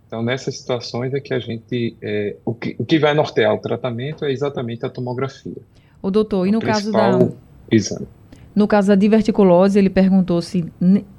Então, 0.07 0.23
nessas 0.23 0.57
situações 0.57 1.13
é 1.13 1.21
que 1.21 1.35
a 1.35 1.39
gente. 1.39 1.95
É, 2.01 2.37
o, 2.43 2.55
que, 2.55 2.75
o 2.79 2.87
que 2.87 2.99
vai 2.99 3.13
nortear 3.13 3.53
o 3.53 3.59
tratamento 3.59 4.25
é 4.25 4.33
exatamente 4.33 4.87
a 4.87 4.89
tomografia. 4.89 5.61
O 6.01 6.11
doutor, 6.11 6.47
e 6.47 6.51
no 6.51 6.61
caso 6.61 6.91
da. 6.91 7.29
Exame. 7.71 8.09
No 8.55 8.67
caso 8.67 8.89
da 8.89 8.95
diverticulose, 8.95 9.79
ele 9.79 9.91
perguntou 9.91 10.41
se, 10.41 10.65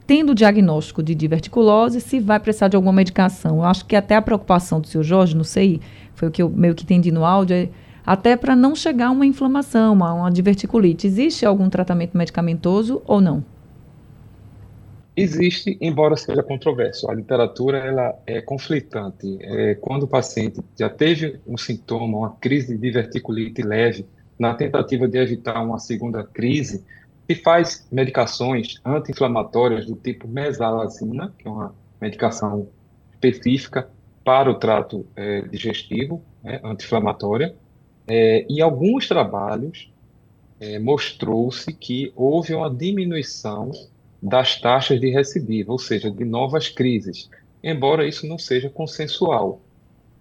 tendo 0.08 0.32
o 0.32 0.36
diagnóstico 0.36 1.04
de 1.04 1.14
diverticulose, 1.14 2.02
se 2.02 2.20
vai 2.20 2.40
precisar 2.40 2.70
de 2.70 2.76
alguma 2.76 2.94
medicação. 2.94 3.58
Eu 3.58 3.66
acho 3.66 3.86
que 3.86 3.96
até 3.96 4.16
a 4.16 4.22
preocupação 4.22 4.82
do 4.82 4.88
senhor 4.88 5.04
Jorge, 5.04 5.36
não 5.36 5.44
sei, 5.44 5.80
foi 6.16 6.28
o 6.28 6.32
que 6.32 6.42
eu 6.42 6.50
meio 6.50 6.74
que 6.74 6.84
entendi 6.84 7.12
no 7.12 7.24
áudio, 7.24 7.56
é 7.56 7.70
até 8.06 8.36
para 8.36 8.56
não 8.56 8.76
chegar 8.76 9.08
a 9.08 9.12
uma 9.12 9.26
inflamação, 9.26 10.04
a 10.04 10.14
uma 10.14 10.32
diverticulite. 10.32 11.08
Existe 11.08 11.46
algum 11.46 11.70
tratamento 11.70 12.18
medicamentoso 12.18 13.02
ou 13.06 13.22
não? 13.22 13.44
Existe, 15.16 15.78
embora 15.80 16.16
seja 16.16 16.42
controverso. 16.42 17.10
A 17.10 17.14
literatura 17.14 17.78
ela 17.78 18.16
é 18.26 18.42
conflitante. 18.42 19.38
É, 19.42 19.76
quando 19.76 20.04
o 20.04 20.08
paciente 20.08 20.60
já 20.78 20.90
teve 20.90 21.40
um 21.46 21.56
sintoma, 21.56 22.18
uma 22.18 22.32
crise 22.32 22.76
de 22.76 22.82
diverticulite 22.82 23.62
leve, 23.62 24.08
na 24.40 24.56
tentativa 24.56 25.08
de 25.08 25.18
evitar 25.20 25.62
uma 25.62 25.78
segunda 25.78 26.24
crise, 26.24 26.84
se 27.30 27.36
faz 27.36 27.88
medicações 27.92 28.82
anti-inflamatórias 28.84 29.86
do 29.86 29.96
tipo 29.96 30.28
mesalazina, 30.28 31.32
que 31.38 31.48
é 31.48 31.52
uma 31.52 31.76
medicação 32.02 32.68
específica 33.14 33.88
para 34.26 34.50
o 34.50 34.56
trato 34.56 35.06
é, 35.16 35.42
digestivo, 35.42 36.24
né, 36.44 36.60
anti-inflamatória, 36.64 37.56
é, 38.08 38.46
em 38.50 38.62
alguns 38.62 39.08
trabalhos, 39.08 39.92
é, 40.60 40.80
mostrou-se 40.80 41.72
que 41.74 42.12
houve 42.16 42.54
uma 42.54 42.70
diminuição 42.74 43.72
das 44.22 44.60
taxas 44.60 45.00
de 45.00 45.10
recidiva, 45.10 45.72
ou 45.72 45.80
seja, 45.80 46.10
de 46.10 46.24
novas 46.24 46.70
crises, 46.70 47.30
embora 47.62 48.08
isso 48.08 48.26
não 48.28 48.38
seja 48.38 48.70
consensual. 48.70 49.62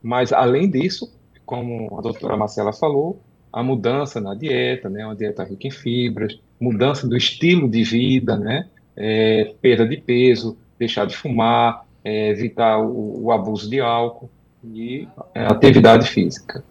Mas, 0.03 0.33
além 0.33 0.69
disso, 0.69 1.13
como 1.47 1.97
a 1.97 2.01
doutora 2.01 2.37
Marcela 2.37 2.73
falou, 2.73 3.21
a 3.53 3.63
mudança 3.63 4.21
na 4.21 4.35
dieta, 4.35 4.89
né, 4.89 5.05
uma 5.05 5.15
dieta 5.15 5.45
rica 5.45 5.69
em 5.69 5.71
fibras, 5.71 6.41
mudança 6.59 7.07
do 7.07 7.17
estilo 7.17 7.69
de 7.69 7.85
vida, 7.85 8.37
né, 8.37 8.69
é, 8.97 9.55
perda 9.61 9.87
de 9.87 9.99
peso, 9.99 10.57
deixar 10.79 11.07
de 11.07 11.17
fumar, 11.17 11.87
é, 12.05 12.31
evitar 12.31 12.79
o, 12.79 13.25
o, 13.25 13.33
abuso 13.33 13.69
de 13.71 13.81
álcool 13.81 14.29
e 14.65 15.07
é, 15.35 15.45
atividade 15.45 16.09
física. 16.09 16.65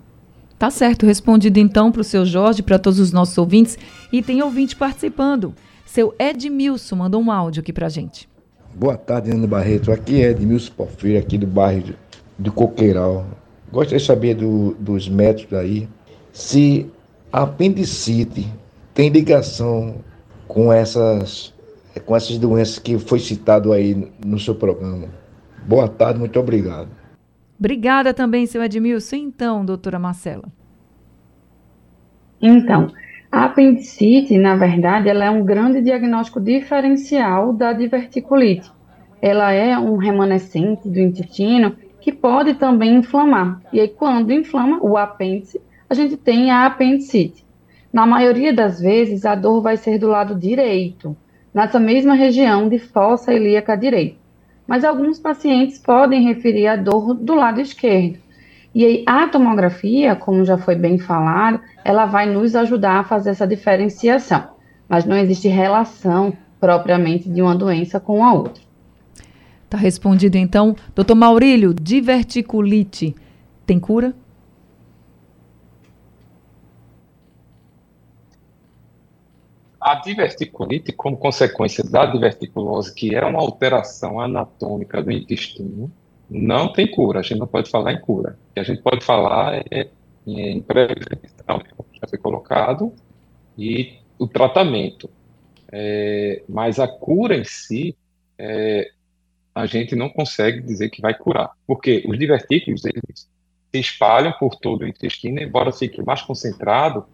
Tá 0.61 0.69
certo, 0.69 1.07
respondido 1.07 1.57
então 1.57 1.91
para 1.91 2.01
o 2.01 2.03
seu 2.03 2.23
Jorge, 2.23 2.61
para 2.61 2.77
todos 2.77 2.99
os 2.99 3.11
nossos 3.11 3.35
ouvintes. 3.35 3.79
E 4.13 4.21
tem 4.21 4.43
ouvinte 4.43 4.75
participando. 4.75 5.55
Seu 5.87 6.13
Edmilson 6.19 6.97
mandou 6.97 7.19
um 7.19 7.31
áudio 7.31 7.61
aqui 7.61 7.73
para 7.73 7.89
gente. 7.89 8.29
Boa 8.75 8.95
tarde, 8.95 9.31
Ana 9.31 9.47
Barreto. 9.47 9.91
Aqui 9.91 10.21
é 10.21 10.29
Edmilson 10.29 10.71
Porfírio, 10.73 11.17
aqui 11.17 11.35
do 11.35 11.47
bairro 11.47 11.95
de 12.37 12.51
Coqueiral. 12.51 13.25
Gostaria 13.71 13.97
de 13.97 14.05
saber 14.05 14.35
do, 14.35 14.75
dos 14.79 15.09
métodos 15.09 15.51
aí, 15.57 15.89
se 16.31 16.85
a 17.33 17.41
apendicite 17.41 18.47
tem 18.93 19.09
ligação 19.09 19.95
com 20.47 20.71
essas, 20.71 21.55
com 22.05 22.15
essas 22.15 22.37
doenças 22.37 22.77
que 22.77 22.99
foi 22.99 23.17
citado 23.17 23.73
aí 23.73 24.11
no 24.23 24.37
seu 24.37 24.53
programa. 24.53 25.07
Boa 25.65 25.87
tarde, 25.87 26.19
muito 26.19 26.39
obrigado. 26.39 27.00
Obrigada 27.61 28.11
também, 28.11 28.47
seu 28.47 28.63
Edmilson. 28.63 29.17
Então, 29.17 29.63
doutora 29.63 29.99
Marcela. 29.99 30.45
Então, 32.41 32.87
a 33.31 33.45
apendicite, 33.45 34.35
na 34.35 34.55
verdade, 34.55 35.07
ela 35.07 35.25
é 35.25 35.29
um 35.29 35.45
grande 35.45 35.79
diagnóstico 35.79 36.41
diferencial 36.41 37.53
da 37.53 37.71
diverticulite. 37.71 38.71
Ela 39.21 39.51
é 39.51 39.77
um 39.77 39.97
remanescente 39.97 40.89
do 40.89 40.99
intestino 40.99 41.75
que 41.99 42.11
pode 42.11 42.55
também 42.55 42.95
inflamar. 42.95 43.61
E 43.71 43.79
aí, 43.79 43.89
quando 43.89 44.33
inflama 44.33 44.79
o 44.81 44.97
apêndice, 44.97 45.61
a 45.87 45.93
gente 45.93 46.17
tem 46.17 46.49
a 46.49 46.65
apendicite. 46.65 47.45
Na 47.93 48.07
maioria 48.07 48.51
das 48.51 48.81
vezes, 48.81 49.23
a 49.23 49.35
dor 49.35 49.61
vai 49.61 49.77
ser 49.77 49.99
do 49.99 50.07
lado 50.07 50.33
direito, 50.33 51.15
nessa 51.53 51.79
mesma 51.79 52.15
região 52.15 52.67
de 52.67 52.79
fossa 52.79 53.31
ilíaca 53.31 53.75
direita 53.77 54.20
mas 54.71 54.85
alguns 54.85 55.19
pacientes 55.19 55.77
podem 55.77 56.23
referir 56.23 56.65
a 56.65 56.77
dor 56.77 57.13
do 57.13 57.35
lado 57.35 57.59
esquerdo. 57.59 58.19
E 58.73 58.85
aí, 58.85 59.03
a 59.05 59.27
tomografia, 59.27 60.15
como 60.15 60.45
já 60.45 60.57
foi 60.57 60.75
bem 60.75 60.97
falado, 60.97 61.59
ela 61.83 62.05
vai 62.05 62.25
nos 62.25 62.55
ajudar 62.55 63.01
a 63.01 63.03
fazer 63.03 63.31
essa 63.31 63.45
diferenciação, 63.45 64.45
mas 64.87 65.03
não 65.03 65.17
existe 65.17 65.49
relação 65.49 66.31
propriamente 66.57 67.29
de 67.29 67.41
uma 67.41 67.53
doença 67.53 67.99
com 67.99 68.23
a 68.23 68.31
outra. 68.31 68.63
Tá 69.69 69.75
respondido 69.77 70.37
então. 70.37 70.73
Doutor 70.95 71.15
Maurílio, 71.15 71.73
diverticulite 71.73 73.13
tem 73.65 73.77
cura? 73.77 74.15
A 79.81 79.95
diverticulite, 79.95 80.91
como 80.91 81.17
consequência 81.17 81.83
da 81.83 82.05
diverticulose, 82.05 82.93
que 82.93 83.15
é 83.15 83.25
uma 83.25 83.39
alteração 83.39 84.19
anatômica 84.19 85.01
do 85.01 85.11
intestino, 85.11 85.91
não 86.29 86.71
tem 86.71 86.89
cura. 86.89 87.19
A 87.19 87.23
gente 87.23 87.39
não 87.39 87.47
pode 87.47 87.67
falar 87.67 87.93
em 87.93 87.99
cura. 87.99 88.37
O 88.51 88.53
que 88.53 88.59
a 88.59 88.63
gente 88.63 88.79
pode 88.83 89.03
falar 89.03 89.63
é 89.71 89.87
em 90.27 90.61
prevenção, 90.61 91.59
que 91.59 91.99
já 91.99 92.07
foi 92.07 92.19
colocado, 92.19 92.93
e 93.57 93.97
o 94.19 94.27
tratamento. 94.27 95.09
É, 95.71 96.43
mas 96.47 96.79
a 96.79 96.87
cura 96.87 97.35
em 97.35 97.43
si, 97.43 97.97
é, 98.37 98.91
a 99.55 99.65
gente 99.65 99.95
não 99.95 100.09
consegue 100.09 100.61
dizer 100.61 100.89
que 100.89 101.01
vai 101.01 101.17
curar, 101.17 101.51
porque 101.65 102.03
os 102.07 102.19
divertículos 102.19 102.85
eles 102.85 103.27
se 103.71 103.79
espalham 103.79 104.31
por 104.33 104.55
todo 104.57 104.83
o 104.83 104.87
intestino, 104.87 105.41
embora 105.41 105.71
fique 105.71 106.03
mais 106.03 106.21
concentrado 106.21 107.05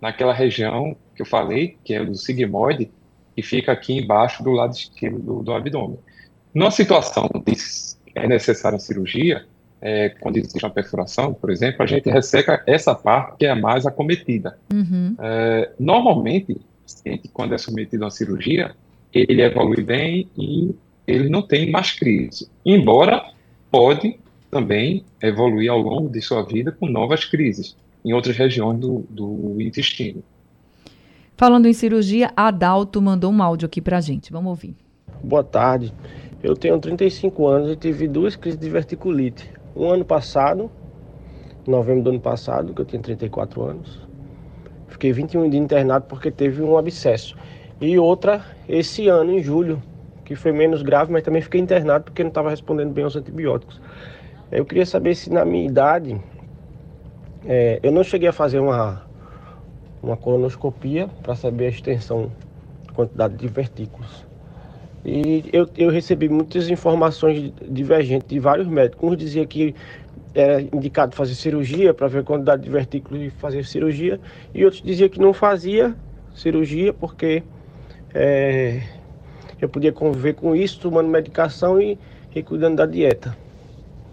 naquela 0.00 0.32
região 0.32 0.96
que 1.14 1.22
eu 1.22 1.26
falei, 1.26 1.76
que 1.84 1.94
é 1.94 2.04
do 2.04 2.14
sigmoide, 2.14 2.90
que 3.34 3.42
fica 3.42 3.72
aqui 3.72 3.98
embaixo 3.98 4.42
do 4.42 4.50
lado 4.50 4.72
esquerdo 4.72 5.18
do, 5.18 5.42
do 5.42 5.52
abdômen. 5.52 5.98
Numa 6.54 6.70
situação 6.70 7.28
de 7.44 7.54
é 8.14 8.26
necessária 8.26 8.78
cirurgia, 8.78 9.44
é, 9.80 10.08
quando 10.08 10.38
existe 10.38 10.64
uma 10.64 10.70
perfuração, 10.70 11.34
por 11.34 11.50
exemplo, 11.50 11.82
a 11.82 11.86
gente 11.86 12.08
resseca 12.08 12.62
essa 12.66 12.94
parte 12.94 13.36
que 13.38 13.46
é 13.46 13.50
a 13.50 13.54
mais 13.54 13.86
acometida. 13.86 14.58
Uhum. 14.72 15.14
É, 15.20 15.70
normalmente, 15.78 16.58
quando 17.32 17.54
é 17.54 17.58
submetido 17.58 18.04
a 18.04 18.06
uma 18.06 18.10
cirurgia, 18.10 18.74
ele 19.12 19.42
evolui 19.42 19.82
bem 19.82 20.28
e 20.36 20.74
ele 21.06 21.28
não 21.28 21.42
tem 21.42 21.70
mais 21.70 21.92
crise. 21.92 22.48
Embora 22.64 23.22
pode 23.70 24.18
também 24.50 25.04
evoluir 25.22 25.70
ao 25.70 25.78
longo 25.78 26.08
de 26.08 26.22
sua 26.22 26.42
vida 26.42 26.72
com 26.72 26.86
novas 26.86 27.24
crises 27.24 27.76
em 28.06 28.12
outras 28.12 28.36
regiões 28.36 28.78
do, 28.78 29.04
do 29.10 29.60
intestino. 29.60 30.22
Falando 31.36 31.66
em 31.66 31.72
cirurgia, 31.72 32.30
a 32.36 32.46
Adalto 32.46 33.02
mandou 33.02 33.32
um 33.32 33.42
áudio 33.42 33.66
aqui 33.66 33.82
pra 33.82 34.00
gente. 34.00 34.30
Vamos 34.32 34.48
ouvir. 34.48 34.76
Boa 35.24 35.42
tarde. 35.42 35.92
Eu 36.40 36.54
tenho 36.54 36.78
35 36.78 37.46
anos 37.48 37.72
e 37.72 37.76
tive 37.76 38.06
duas 38.06 38.36
crises 38.36 38.60
de 38.60 38.70
verticulite. 38.70 39.50
Um 39.74 39.90
ano 39.90 40.04
passado, 40.04 40.70
em 41.66 41.70
novembro 41.70 42.04
do 42.04 42.10
ano 42.10 42.20
passado, 42.20 42.72
que 42.72 42.80
eu 42.80 42.84
tinha 42.84 43.02
34 43.02 43.60
anos. 43.64 44.00
Fiquei 44.86 45.12
21 45.12 45.50
dias 45.50 45.64
internado 45.64 46.06
porque 46.08 46.30
teve 46.30 46.62
um 46.62 46.78
abscesso. 46.78 47.36
E 47.80 47.98
outra 47.98 48.46
esse 48.68 49.08
ano, 49.08 49.32
em 49.32 49.42
julho, 49.42 49.82
que 50.24 50.36
foi 50.36 50.52
menos 50.52 50.80
grave, 50.80 51.12
mas 51.12 51.24
também 51.24 51.42
fiquei 51.42 51.60
internado 51.60 52.04
porque 52.04 52.22
não 52.22 52.28
estava 52.28 52.50
respondendo 52.50 52.92
bem 52.92 53.02
aos 53.02 53.16
antibióticos. 53.16 53.80
Eu 54.52 54.64
queria 54.64 54.86
saber 54.86 55.16
se 55.16 55.28
na 55.28 55.44
minha 55.44 55.66
idade 55.66 56.16
é, 57.46 57.78
eu 57.82 57.92
não 57.92 58.02
cheguei 58.02 58.28
a 58.28 58.32
fazer 58.32 58.58
uma, 58.58 59.02
uma 60.02 60.16
colonoscopia 60.16 61.08
para 61.22 61.36
saber 61.36 61.66
a 61.66 61.68
extensão, 61.68 62.30
quantidade 62.94 63.36
de 63.36 63.46
vertículos. 63.46 64.26
E 65.04 65.44
eu, 65.52 65.68
eu 65.76 65.88
recebi 65.88 66.28
muitas 66.28 66.68
informações 66.68 67.52
divergentes 67.68 68.28
de 68.28 68.40
vários 68.40 68.66
médicos. 68.66 69.08
Uns 69.08 69.16
diziam 69.16 69.46
que 69.46 69.74
era 70.34 70.60
indicado 70.60 71.14
fazer 71.14 71.34
cirurgia 71.34 71.94
para 71.94 72.08
ver 72.08 72.18
a 72.18 72.22
quantidade 72.24 72.62
de 72.62 72.70
vertículos 72.70 73.22
e 73.22 73.30
fazer 73.30 73.64
cirurgia, 73.64 74.20
e 74.52 74.64
outros 74.64 74.82
diziam 74.82 75.08
que 75.08 75.20
não 75.20 75.32
fazia 75.32 75.94
cirurgia 76.34 76.92
porque 76.92 77.42
é, 78.12 78.82
eu 79.60 79.68
podia 79.68 79.92
conviver 79.92 80.34
com 80.34 80.54
isso, 80.54 80.80
tomando 80.80 81.08
medicação 81.08 81.80
e, 81.80 81.98
e 82.34 82.42
cuidando 82.42 82.76
da 82.76 82.86
dieta. 82.86 83.36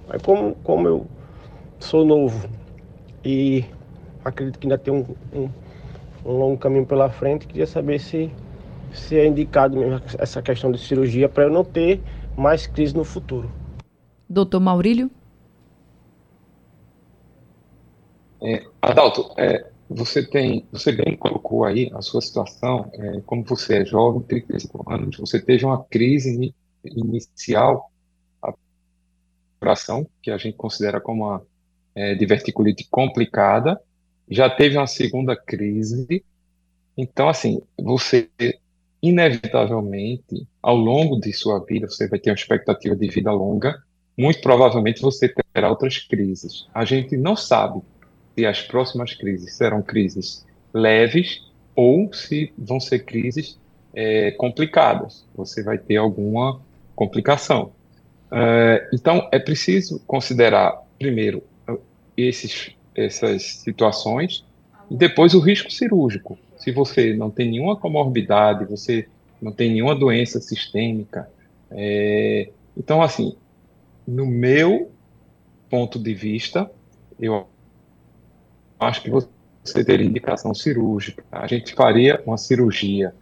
Aí 0.10 0.20
como, 0.20 0.56
como 0.64 0.88
eu 0.88 1.08
sou 1.80 2.06
novo, 2.06 2.48
e 3.24 3.66
acredito 4.24 4.60
que 4.60 4.68
ainda 4.68 4.78
tem 4.78 4.94
um, 4.94 5.06
um, 5.34 5.50
um 6.26 6.38
longo 6.38 6.58
caminho 6.58 6.86
pela 6.86 7.10
frente. 7.10 7.48
Queria 7.48 7.68
saber 7.68 8.00
se, 8.00 8.32
se 8.94 9.18
é 9.18 9.26
indicado 9.26 9.78
mesmo 9.78 10.02
essa 10.18 10.42
questão 10.42 10.72
de 10.72 10.80
cirurgia 10.80 11.30
para 11.30 11.44
eu 11.44 11.50
não 11.50 11.64
ter 11.64 12.02
mais 12.38 12.68
crise 12.68 12.96
no 12.96 13.04
futuro. 13.04 13.52
Doutor 14.30 14.60
Maurílio? 14.60 15.10
É, 18.42 18.66
Adalto, 18.82 19.34
é, 19.38 19.70
você 19.90 20.26
tem, 20.26 20.68
você 20.72 20.92
bem 20.92 21.16
colocou 21.16 21.64
aí 21.64 21.90
a 21.94 22.02
sua 22.02 22.20
situação, 22.20 22.90
é, 22.94 23.22
como 23.22 23.44
você 23.44 23.82
é 23.82 23.86
jovem, 23.86 24.22
35 24.24 24.92
anos, 24.92 25.18
você 25.18 25.42
teve 25.42 25.66
uma 25.66 25.84
crise 25.86 26.54
inicial, 26.84 27.90
a 28.42 28.54
operação, 29.58 30.06
que 30.22 30.30
a 30.30 30.38
gente 30.38 30.58
considera 30.58 31.00
como 31.00 31.24
uma 31.24 31.46
é, 31.96 32.16
diverticulite 32.16 32.88
complicada, 32.90 33.80
já 34.30 34.50
teve 34.50 34.78
uma 34.78 34.88
segunda 34.88 35.36
crise, 35.36 36.24
então, 36.98 37.28
assim, 37.28 37.62
você 37.78 38.30
inevitavelmente, 39.04 40.48
ao 40.62 40.78
longo 40.78 41.20
de 41.20 41.34
sua 41.34 41.60
vida, 41.60 41.90
você 41.90 42.08
vai 42.08 42.18
ter 42.18 42.30
uma 42.30 42.36
expectativa 42.36 42.96
de 42.96 43.10
vida 43.10 43.32
longa, 43.34 43.84
muito 44.18 44.40
provavelmente 44.40 45.02
você 45.02 45.28
terá 45.54 45.70
outras 45.70 46.00
crises. 46.00 46.66
A 46.74 46.86
gente 46.86 47.18
não 47.18 47.36
sabe 47.36 47.82
se 48.34 48.46
as 48.46 48.62
próximas 48.62 49.14
crises 49.14 49.56
serão 49.56 49.82
crises 49.82 50.46
leves 50.74 51.42
ou 51.76 52.14
se 52.14 52.54
vão 52.58 52.80
ser 52.80 53.00
crises 53.00 53.60
é, 53.94 54.32
complicadas. 54.32 55.26
Você 55.36 55.62
vai 55.62 55.78
ter 55.78 55.98
alguma 55.98 56.62
complicação. 56.96 57.74
É, 58.32 58.90
então, 58.94 59.28
é 59.34 59.40
preciso 59.40 60.00
considerar, 60.08 60.82
primeiro, 60.98 61.44
esses, 62.16 62.72
essas 62.96 63.44
situações 63.44 64.46
e 64.90 64.96
depois 64.96 65.34
o 65.34 65.40
risco 65.40 65.72
cirúrgico 65.72 66.38
se 66.64 66.72
você 66.72 67.14
não 67.14 67.30
tem 67.30 67.52
nenhuma 67.52 67.76
comorbidade, 67.76 68.64
você 68.64 69.06
não 69.42 69.52
tem 69.52 69.70
nenhuma 69.70 69.94
doença 69.94 70.40
sistêmica. 70.40 71.30
É, 71.70 72.50
então, 72.78 73.02
assim, 73.02 73.36
no 74.08 74.26
meu 74.26 74.90
ponto 75.70 76.00
de 76.00 76.14
vista, 76.14 76.72
eu 77.20 77.46
acho 78.80 79.02
que 79.02 79.10
você 79.10 79.84
teria 79.84 80.06
indicação 80.06 80.54
cirúrgica. 80.54 81.22
A 81.30 81.46
gente 81.46 81.74
faria 81.74 82.24
uma 82.26 82.38
cirurgia 82.38 83.14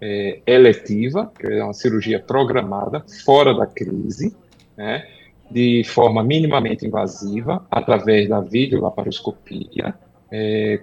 é, 0.00 0.40
eletiva, 0.46 1.30
que 1.38 1.46
é 1.46 1.62
uma 1.62 1.74
cirurgia 1.74 2.18
programada, 2.18 3.04
fora 3.26 3.52
da 3.52 3.66
crise, 3.66 4.34
né, 4.74 5.06
de 5.50 5.84
forma 5.84 6.22
minimamente 6.22 6.86
invasiva, 6.86 7.66
através 7.70 8.28
da 8.28 8.40
videolaparoscopia, 8.40 9.94
é, 10.30 10.82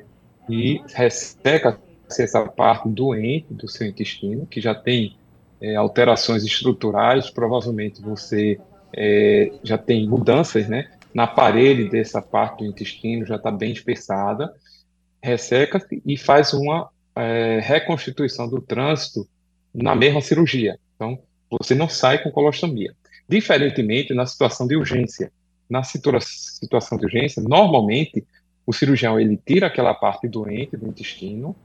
e 0.49 0.82
resseca 0.93 1.80
essa 2.10 2.45
parte 2.47 2.88
doente 2.89 3.54
do 3.54 3.67
seu 3.67 3.88
intestino, 3.88 4.45
que 4.45 4.62
já 4.62 4.76
tem 4.76 5.15
é, 5.62 5.76
alterações 5.76 6.43
estruturais, 6.43 7.30
provavelmente 7.30 8.02
você 8.02 8.60
é, 8.95 9.52
já 9.63 9.78
tem 9.78 10.08
mudanças 10.08 10.67
né, 10.67 10.91
na 11.13 11.26
parede 11.26 11.89
dessa 11.89 12.21
parte 12.21 12.60
do 12.60 12.69
intestino, 12.69 13.26
já 13.26 13.36
está 13.36 13.52
bem 13.52 13.71
espessada, 13.71 14.54
resseca-se 15.21 16.02
e 16.06 16.17
faz 16.17 16.54
uma 16.54 16.89
é, 17.15 17.60
reconstituição 17.63 18.47
do 18.49 18.62
trânsito 18.62 19.28
na 19.73 19.95
mesma 19.95 20.21
cirurgia. 20.21 20.78
Então, 20.95 21.19
você 21.49 21.73
não 21.73 21.88
sai 21.88 22.21
com 22.21 22.32
colostomia. 22.32 22.93
Diferentemente 23.34 24.13
na 24.13 24.28
situação 24.28 24.67
de 24.67 24.76
urgência. 24.76 25.32
Na 25.67 25.82
situa 25.82 26.19
situação 26.22 27.00
de 27.00 27.06
urgência, 27.06 27.41
normalmente, 27.41 28.24
o 28.63 28.72
cirurgião 28.72 29.19
ele 29.19 29.39
tira 29.43 29.65
aquela 29.65 29.96
parte 29.96 30.28
doente 30.28 30.78
do 30.78 30.88
intestino, 30.88 31.56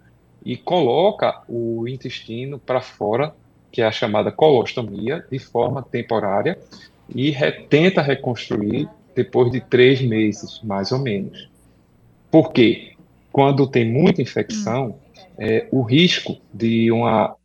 e 0.43 0.57
coloca 0.57 1.43
o 1.47 1.87
intestino 1.87 2.59
para 2.59 2.81
fora, 2.81 3.35
que 3.71 3.83
é 3.83 3.87
a 3.87 3.93
chamada 3.93 4.33
colostomia, 4.33 5.23
de 5.31 5.39
forma 5.39 5.83
temporária, 5.83 6.59
e 7.15 7.29
re, 7.31 7.53
tenta 7.69 8.01
reconstruir 8.01 8.89
depois 9.15 9.53
de 9.53 9.61
três 9.61 10.01
meses, 10.01 10.63
mais 10.65 10.91
ou 10.91 11.01
menos. 11.01 11.51
Por 12.31 12.51
quê? 12.51 12.95
Quando 13.31 13.67
tem 13.67 13.93
muita 13.93 14.23
infecção, 14.23 14.99
é, 15.39 15.69
o 15.71 15.83
risco 15.83 16.39
de, 16.55 16.91
uma, 16.91 17.37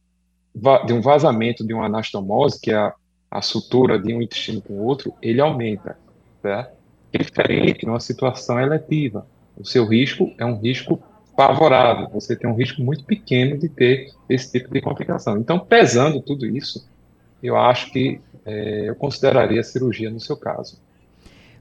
de 0.85 0.93
um 0.93 1.01
vazamento 1.01 1.67
de 1.67 1.73
uma 1.73 1.87
anastomose, 1.87 2.61
que 2.61 2.71
é 2.71 2.75
a, 2.75 2.93
a 3.33 3.41
sutura 3.41 3.97
de 3.97 4.13
um 4.13 4.21
intestino 4.21 4.61
com 4.61 4.73
o 4.73 4.83
outro, 4.83 5.11
ele 5.19 5.41
aumenta. 5.41 5.97
Certo? 6.39 6.71
Diferente 7.11 7.85
numa 7.85 7.99
situação 7.99 8.59
eletiva. 8.59 9.25
O 9.57 9.65
seu 9.65 9.87
risco 9.87 10.31
é 10.37 10.45
um 10.45 10.59
risco 10.59 11.01
favorável, 11.35 12.07
você 12.09 12.35
tem 12.35 12.47
um 12.47 12.53
risco 12.53 12.81
muito 12.83 13.03
pequeno 13.03 13.57
de 13.57 13.67
ter 13.67 14.11
esse 14.29 14.51
tipo 14.51 14.71
de 14.71 14.81
complicação. 14.81 15.37
Então, 15.37 15.57
pesando 15.57 16.21
tudo 16.21 16.45
isso, 16.45 16.87
eu 17.41 17.57
acho 17.57 17.91
que 17.91 18.21
é, 18.45 18.89
eu 18.89 18.95
consideraria 18.95 19.61
a 19.61 19.63
cirurgia 19.63 20.11
no 20.11 20.19
seu 20.19 20.37
caso. 20.37 20.79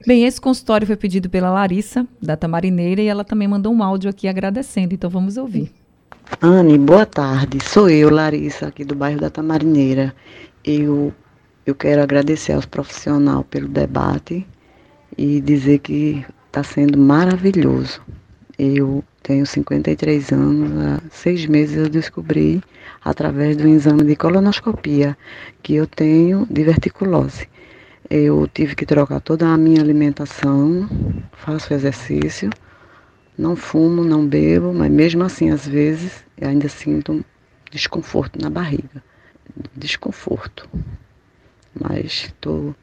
Bem, 0.05 0.25
esse 0.25 0.39
consultório 0.39 0.85
foi 0.85 0.95
pedido 0.95 1.27
pela 1.27 1.49
Larissa, 1.49 2.05
da 2.21 2.35
Tamarineira, 2.35 3.01
e 3.01 3.07
ela 3.07 3.23
também 3.23 3.47
mandou 3.47 3.73
um 3.73 3.81
áudio 3.81 4.09
aqui 4.09 4.27
agradecendo, 4.27 4.93
então 4.93 5.09
vamos 5.09 5.37
ouvir. 5.37 5.71
Anne, 6.41 6.77
boa 6.77 7.05
tarde. 7.05 7.59
Sou 7.63 7.89
eu, 7.89 8.11
Larissa, 8.11 8.67
aqui 8.67 8.83
do 8.83 8.93
bairro 8.93 9.19
da 9.19 9.29
Tamarineira. 9.29 10.13
Eu, 10.63 11.13
eu 11.65 11.73
quero 11.73 12.01
agradecer 12.01 12.51
aos 12.51 12.65
profissionais 12.65 13.45
pelo 13.49 13.69
debate 13.69 14.45
e 15.17 15.39
dizer 15.39 15.79
que 15.79 16.25
está 16.47 16.61
sendo 16.61 16.97
maravilhoso. 16.97 18.01
Eu 18.59 19.03
tenho 19.21 19.45
53 19.45 20.31
anos, 20.33 20.71
há 20.85 21.01
seis 21.09 21.45
meses 21.45 21.77
eu 21.77 21.89
descobri, 21.89 22.61
através 23.03 23.55
do 23.55 23.67
exame 23.67 24.03
de 24.03 24.15
colonoscopia, 24.15 25.17
que 25.61 25.75
eu 25.75 25.87
tenho 25.87 26.45
diverticulose. 26.51 27.47
Eu 28.09 28.47
tive 28.53 28.75
que 28.75 28.85
trocar 28.85 29.21
toda 29.21 29.47
a 29.47 29.57
minha 29.57 29.81
alimentação, 29.81 30.89
faço 31.31 31.73
exercício, 31.73 32.49
não 33.37 33.55
fumo, 33.55 34.03
não 34.03 34.27
bebo, 34.27 34.73
mas 34.73 34.91
mesmo 34.91 35.23
assim, 35.23 35.49
às 35.49 35.65
vezes, 35.65 36.23
eu 36.37 36.49
ainda 36.49 36.67
sinto 36.67 37.23
desconforto 37.71 38.37
na 38.39 38.49
barriga. 38.49 39.01
Desconforto. 39.75 40.69
Mas 41.79 42.25
estou 42.25 42.75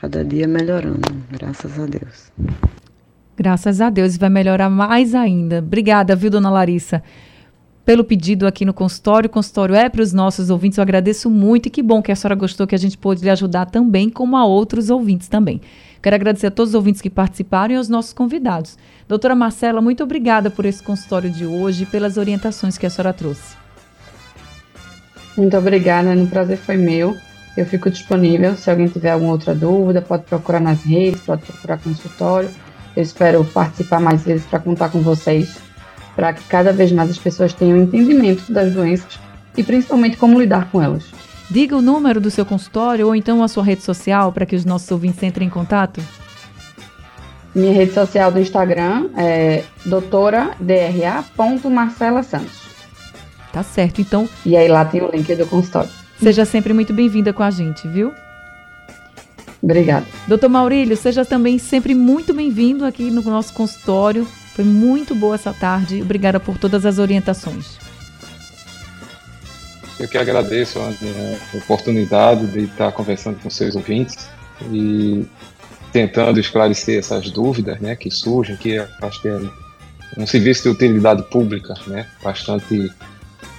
cada 0.00 0.24
dia 0.24 0.46
melhorando, 0.46 1.00
graças 1.30 1.78
a 1.78 1.86
Deus. 1.86 2.32
Graças 3.36 3.80
a 3.80 3.90
Deus, 3.90 4.16
vai 4.16 4.28
melhorar 4.28 4.70
mais 4.70 5.14
ainda. 5.14 5.58
Obrigada, 5.58 6.14
viu, 6.14 6.30
dona 6.30 6.50
Larissa, 6.50 7.02
pelo 7.84 8.04
pedido 8.04 8.46
aqui 8.46 8.64
no 8.64 8.72
consultório. 8.72 9.28
O 9.28 9.30
consultório 9.30 9.74
é 9.74 9.88
para 9.88 10.02
os 10.02 10.12
nossos 10.12 10.50
ouvintes. 10.50 10.78
Eu 10.78 10.82
agradeço 10.82 11.28
muito 11.28 11.66
e 11.66 11.70
que 11.70 11.82
bom 11.82 12.00
que 12.00 12.12
a 12.12 12.16
senhora 12.16 12.34
gostou, 12.34 12.66
que 12.66 12.74
a 12.74 12.78
gente 12.78 12.96
pôde 12.96 13.22
lhe 13.22 13.30
ajudar 13.30 13.66
também, 13.66 14.08
como 14.08 14.36
a 14.36 14.44
outros 14.44 14.88
ouvintes 14.88 15.26
também. 15.26 15.60
Quero 16.00 16.14
agradecer 16.14 16.48
a 16.48 16.50
todos 16.50 16.70
os 16.70 16.74
ouvintes 16.74 17.00
que 17.00 17.10
participaram 17.10 17.74
e 17.74 17.76
aos 17.76 17.88
nossos 17.88 18.12
convidados. 18.12 18.78
Doutora 19.08 19.34
Marcela, 19.34 19.80
muito 19.80 20.04
obrigada 20.04 20.50
por 20.50 20.64
esse 20.64 20.82
consultório 20.82 21.30
de 21.30 21.44
hoje 21.46 21.84
e 21.84 21.86
pelas 21.86 22.16
orientações 22.16 22.78
que 22.78 22.86
a 22.86 22.90
senhora 22.90 23.12
trouxe. 23.12 23.56
Muito 25.36 25.56
obrigada, 25.56 26.14
o 26.14 26.26
prazer 26.28 26.58
foi 26.58 26.76
meu. 26.76 27.16
Eu 27.56 27.66
fico 27.66 27.90
disponível. 27.90 28.56
Se 28.56 28.70
alguém 28.70 28.88
tiver 28.88 29.10
alguma 29.10 29.32
outra 29.32 29.54
dúvida, 29.54 30.02
pode 30.02 30.24
procurar 30.24 30.60
nas 30.60 30.82
redes, 30.82 31.20
pode 31.20 31.42
procurar 31.42 31.78
consultório. 31.78 32.50
Eu 32.96 33.02
espero 33.02 33.44
participar 33.44 34.00
mais 34.00 34.22
vezes 34.22 34.46
para 34.46 34.58
contar 34.58 34.88
com 34.88 35.00
vocês, 35.00 35.56
para 36.14 36.32
que 36.32 36.42
cada 36.44 36.72
vez 36.72 36.92
mais 36.92 37.10
as 37.10 37.18
pessoas 37.18 37.52
tenham 37.52 37.76
entendimento 37.76 38.52
das 38.52 38.72
doenças 38.72 39.18
e 39.56 39.62
principalmente 39.62 40.16
como 40.16 40.40
lidar 40.40 40.70
com 40.70 40.82
elas. 40.82 41.04
Diga 41.50 41.76
o 41.76 41.82
número 41.82 42.20
do 42.20 42.30
seu 42.30 42.46
consultório 42.46 43.06
ou 43.06 43.14
então 43.14 43.42
a 43.42 43.48
sua 43.48 43.62
rede 43.62 43.82
social 43.82 44.32
para 44.32 44.46
que 44.46 44.56
os 44.56 44.64
nossos 44.64 44.90
ouvintes 44.90 45.22
entrem 45.22 45.46
em 45.46 45.50
contato. 45.50 46.00
Minha 47.54 47.72
rede 47.72 47.92
social 47.92 48.32
do 48.32 48.40
Instagram 48.40 49.10
é 49.16 49.62
doutoradra.marcela.santos. 49.84 52.64
Tá 53.52 53.62
certo, 53.62 54.00
então. 54.00 54.28
E 54.44 54.56
aí 54.56 54.66
lá 54.66 54.84
tem 54.84 55.00
o 55.02 55.10
link 55.10 55.32
do 55.36 55.46
consultório. 55.46 55.88
Seja 56.24 56.46
sempre 56.46 56.72
muito 56.72 56.94
bem-vinda 56.94 57.34
com 57.34 57.42
a 57.42 57.50
gente, 57.50 57.86
viu? 57.86 58.10
Obrigada. 59.62 60.06
Doutor 60.26 60.48
Maurílio, 60.48 60.96
seja 60.96 61.22
também 61.22 61.58
sempre 61.58 61.94
muito 61.94 62.32
bem-vindo 62.32 62.86
aqui 62.86 63.10
no 63.10 63.20
nosso 63.20 63.52
consultório. 63.52 64.26
Foi 64.54 64.64
muito 64.64 65.14
boa 65.14 65.34
essa 65.34 65.52
tarde. 65.52 66.00
Obrigada 66.00 66.40
por 66.40 66.56
todas 66.56 66.86
as 66.86 66.98
orientações. 66.98 67.76
Eu 70.00 70.08
que 70.08 70.16
agradeço 70.16 70.78
a 70.78 71.58
oportunidade 71.58 72.46
de 72.46 72.60
estar 72.60 72.90
conversando 72.92 73.38
com 73.40 73.50
seus 73.50 73.76
ouvintes 73.76 74.26
e 74.72 75.26
tentando 75.92 76.40
esclarecer 76.40 77.00
essas 77.00 77.30
dúvidas 77.30 77.78
né, 77.82 77.94
que 77.96 78.10
surgem, 78.10 78.56
que 78.56 78.78
acho 78.78 79.20
que 79.20 79.28
é 79.28 79.38
um 80.16 80.26
serviço 80.26 80.62
de 80.62 80.68
utilidade 80.70 81.22
pública 81.24 81.74
né, 81.86 82.06
bastante 82.22 82.90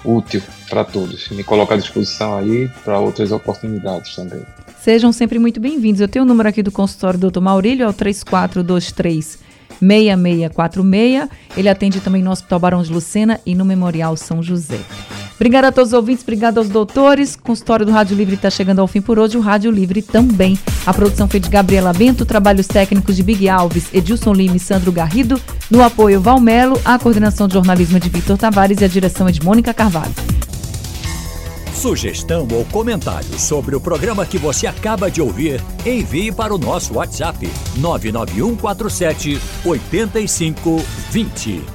útil 0.05 0.41
para 0.69 0.83
todos. 0.83 1.29
Me 1.29 1.43
coloco 1.43 1.73
à 1.73 1.77
disposição 1.77 2.37
aí 2.37 2.69
para 2.83 2.99
outras 2.99 3.31
oportunidades 3.31 4.15
também. 4.15 4.41
Sejam 4.79 5.11
sempre 5.11 5.39
muito 5.39 5.59
bem-vindos. 5.59 5.99
Eu 5.99 6.07
tenho 6.07 6.23
o 6.23 6.27
número 6.27 6.47
aqui 6.47 6.61
do 6.61 6.71
consultório 6.71 7.19
do 7.19 7.31
Dr. 7.31 7.41
Maurílio, 7.41 7.85
é 7.85 7.89
o 7.89 7.93
3423 7.93 9.39
6646. 9.79 11.29
Ele 11.57 11.69
atende 11.69 11.99
também 11.99 12.21
no 12.21 12.31
Hospital 12.31 12.59
Barão 12.59 12.83
de 12.83 12.91
Lucena 12.91 13.39
e 13.45 13.55
no 13.55 13.65
Memorial 13.65 14.15
São 14.15 14.41
José. 14.41 14.79
Obrigada 15.35 15.67
a 15.67 15.71
todos 15.71 15.91
os 15.91 15.93
ouvintes, 15.93 16.23
obrigada 16.23 16.59
aos 16.59 16.69
doutores. 16.69 17.35
Consultório 17.35 17.85
do 17.85 17.91
Rádio 17.91 18.15
Livre 18.15 18.35
está 18.35 18.49
chegando 18.49 18.79
ao 18.79 18.87
fim 18.87 19.01
por 19.01 19.19
hoje, 19.19 19.37
o 19.37 19.41
Rádio 19.41 19.69
Livre 19.69 20.01
também. 20.01 20.57
A 20.85 20.93
produção 20.93 21.27
foi 21.27 21.39
de 21.39 21.49
Gabriela 21.49 21.91
Bento, 21.91 22.25
trabalhos 22.25 22.67
técnicos 22.67 23.15
de 23.15 23.23
Big 23.23 23.49
Alves, 23.49 23.93
Edilson 23.93 24.33
Lima 24.33 24.55
e 24.55 24.59
Sandro 24.59 24.91
Garrido. 24.91 25.39
No 25.69 25.83
apoio, 25.83 26.21
Valmelo, 26.21 26.79
a 26.85 26.97
coordenação 26.97 27.47
de 27.47 27.53
jornalismo 27.53 27.97
é 27.97 27.99
de 27.99 28.09
Vitor 28.09 28.37
Tavares 28.37 28.79
e 28.79 28.85
a 28.85 28.87
direção 28.87 29.27
é 29.27 29.31
de 29.31 29.43
Mônica 29.43 29.73
Carvalho. 29.73 30.13
Sugestão 31.73 32.47
ou 32.51 32.63
comentário 32.65 33.37
sobre 33.37 33.75
o 33.75 33.81
programa 33.81 34.25
que 34.25 34.37
você 34.37 34.65
acaba 34.65 35.11
de 35.11 35.21
ouvir, 35.21 35.61
envie 35.85 36.31
para 36.31 36.55
o 36.55 36.57
nosso 36.57 36.95
WhatsApp 36.95 37.47
99147 37.77 39.39
8520. 39.65 41.74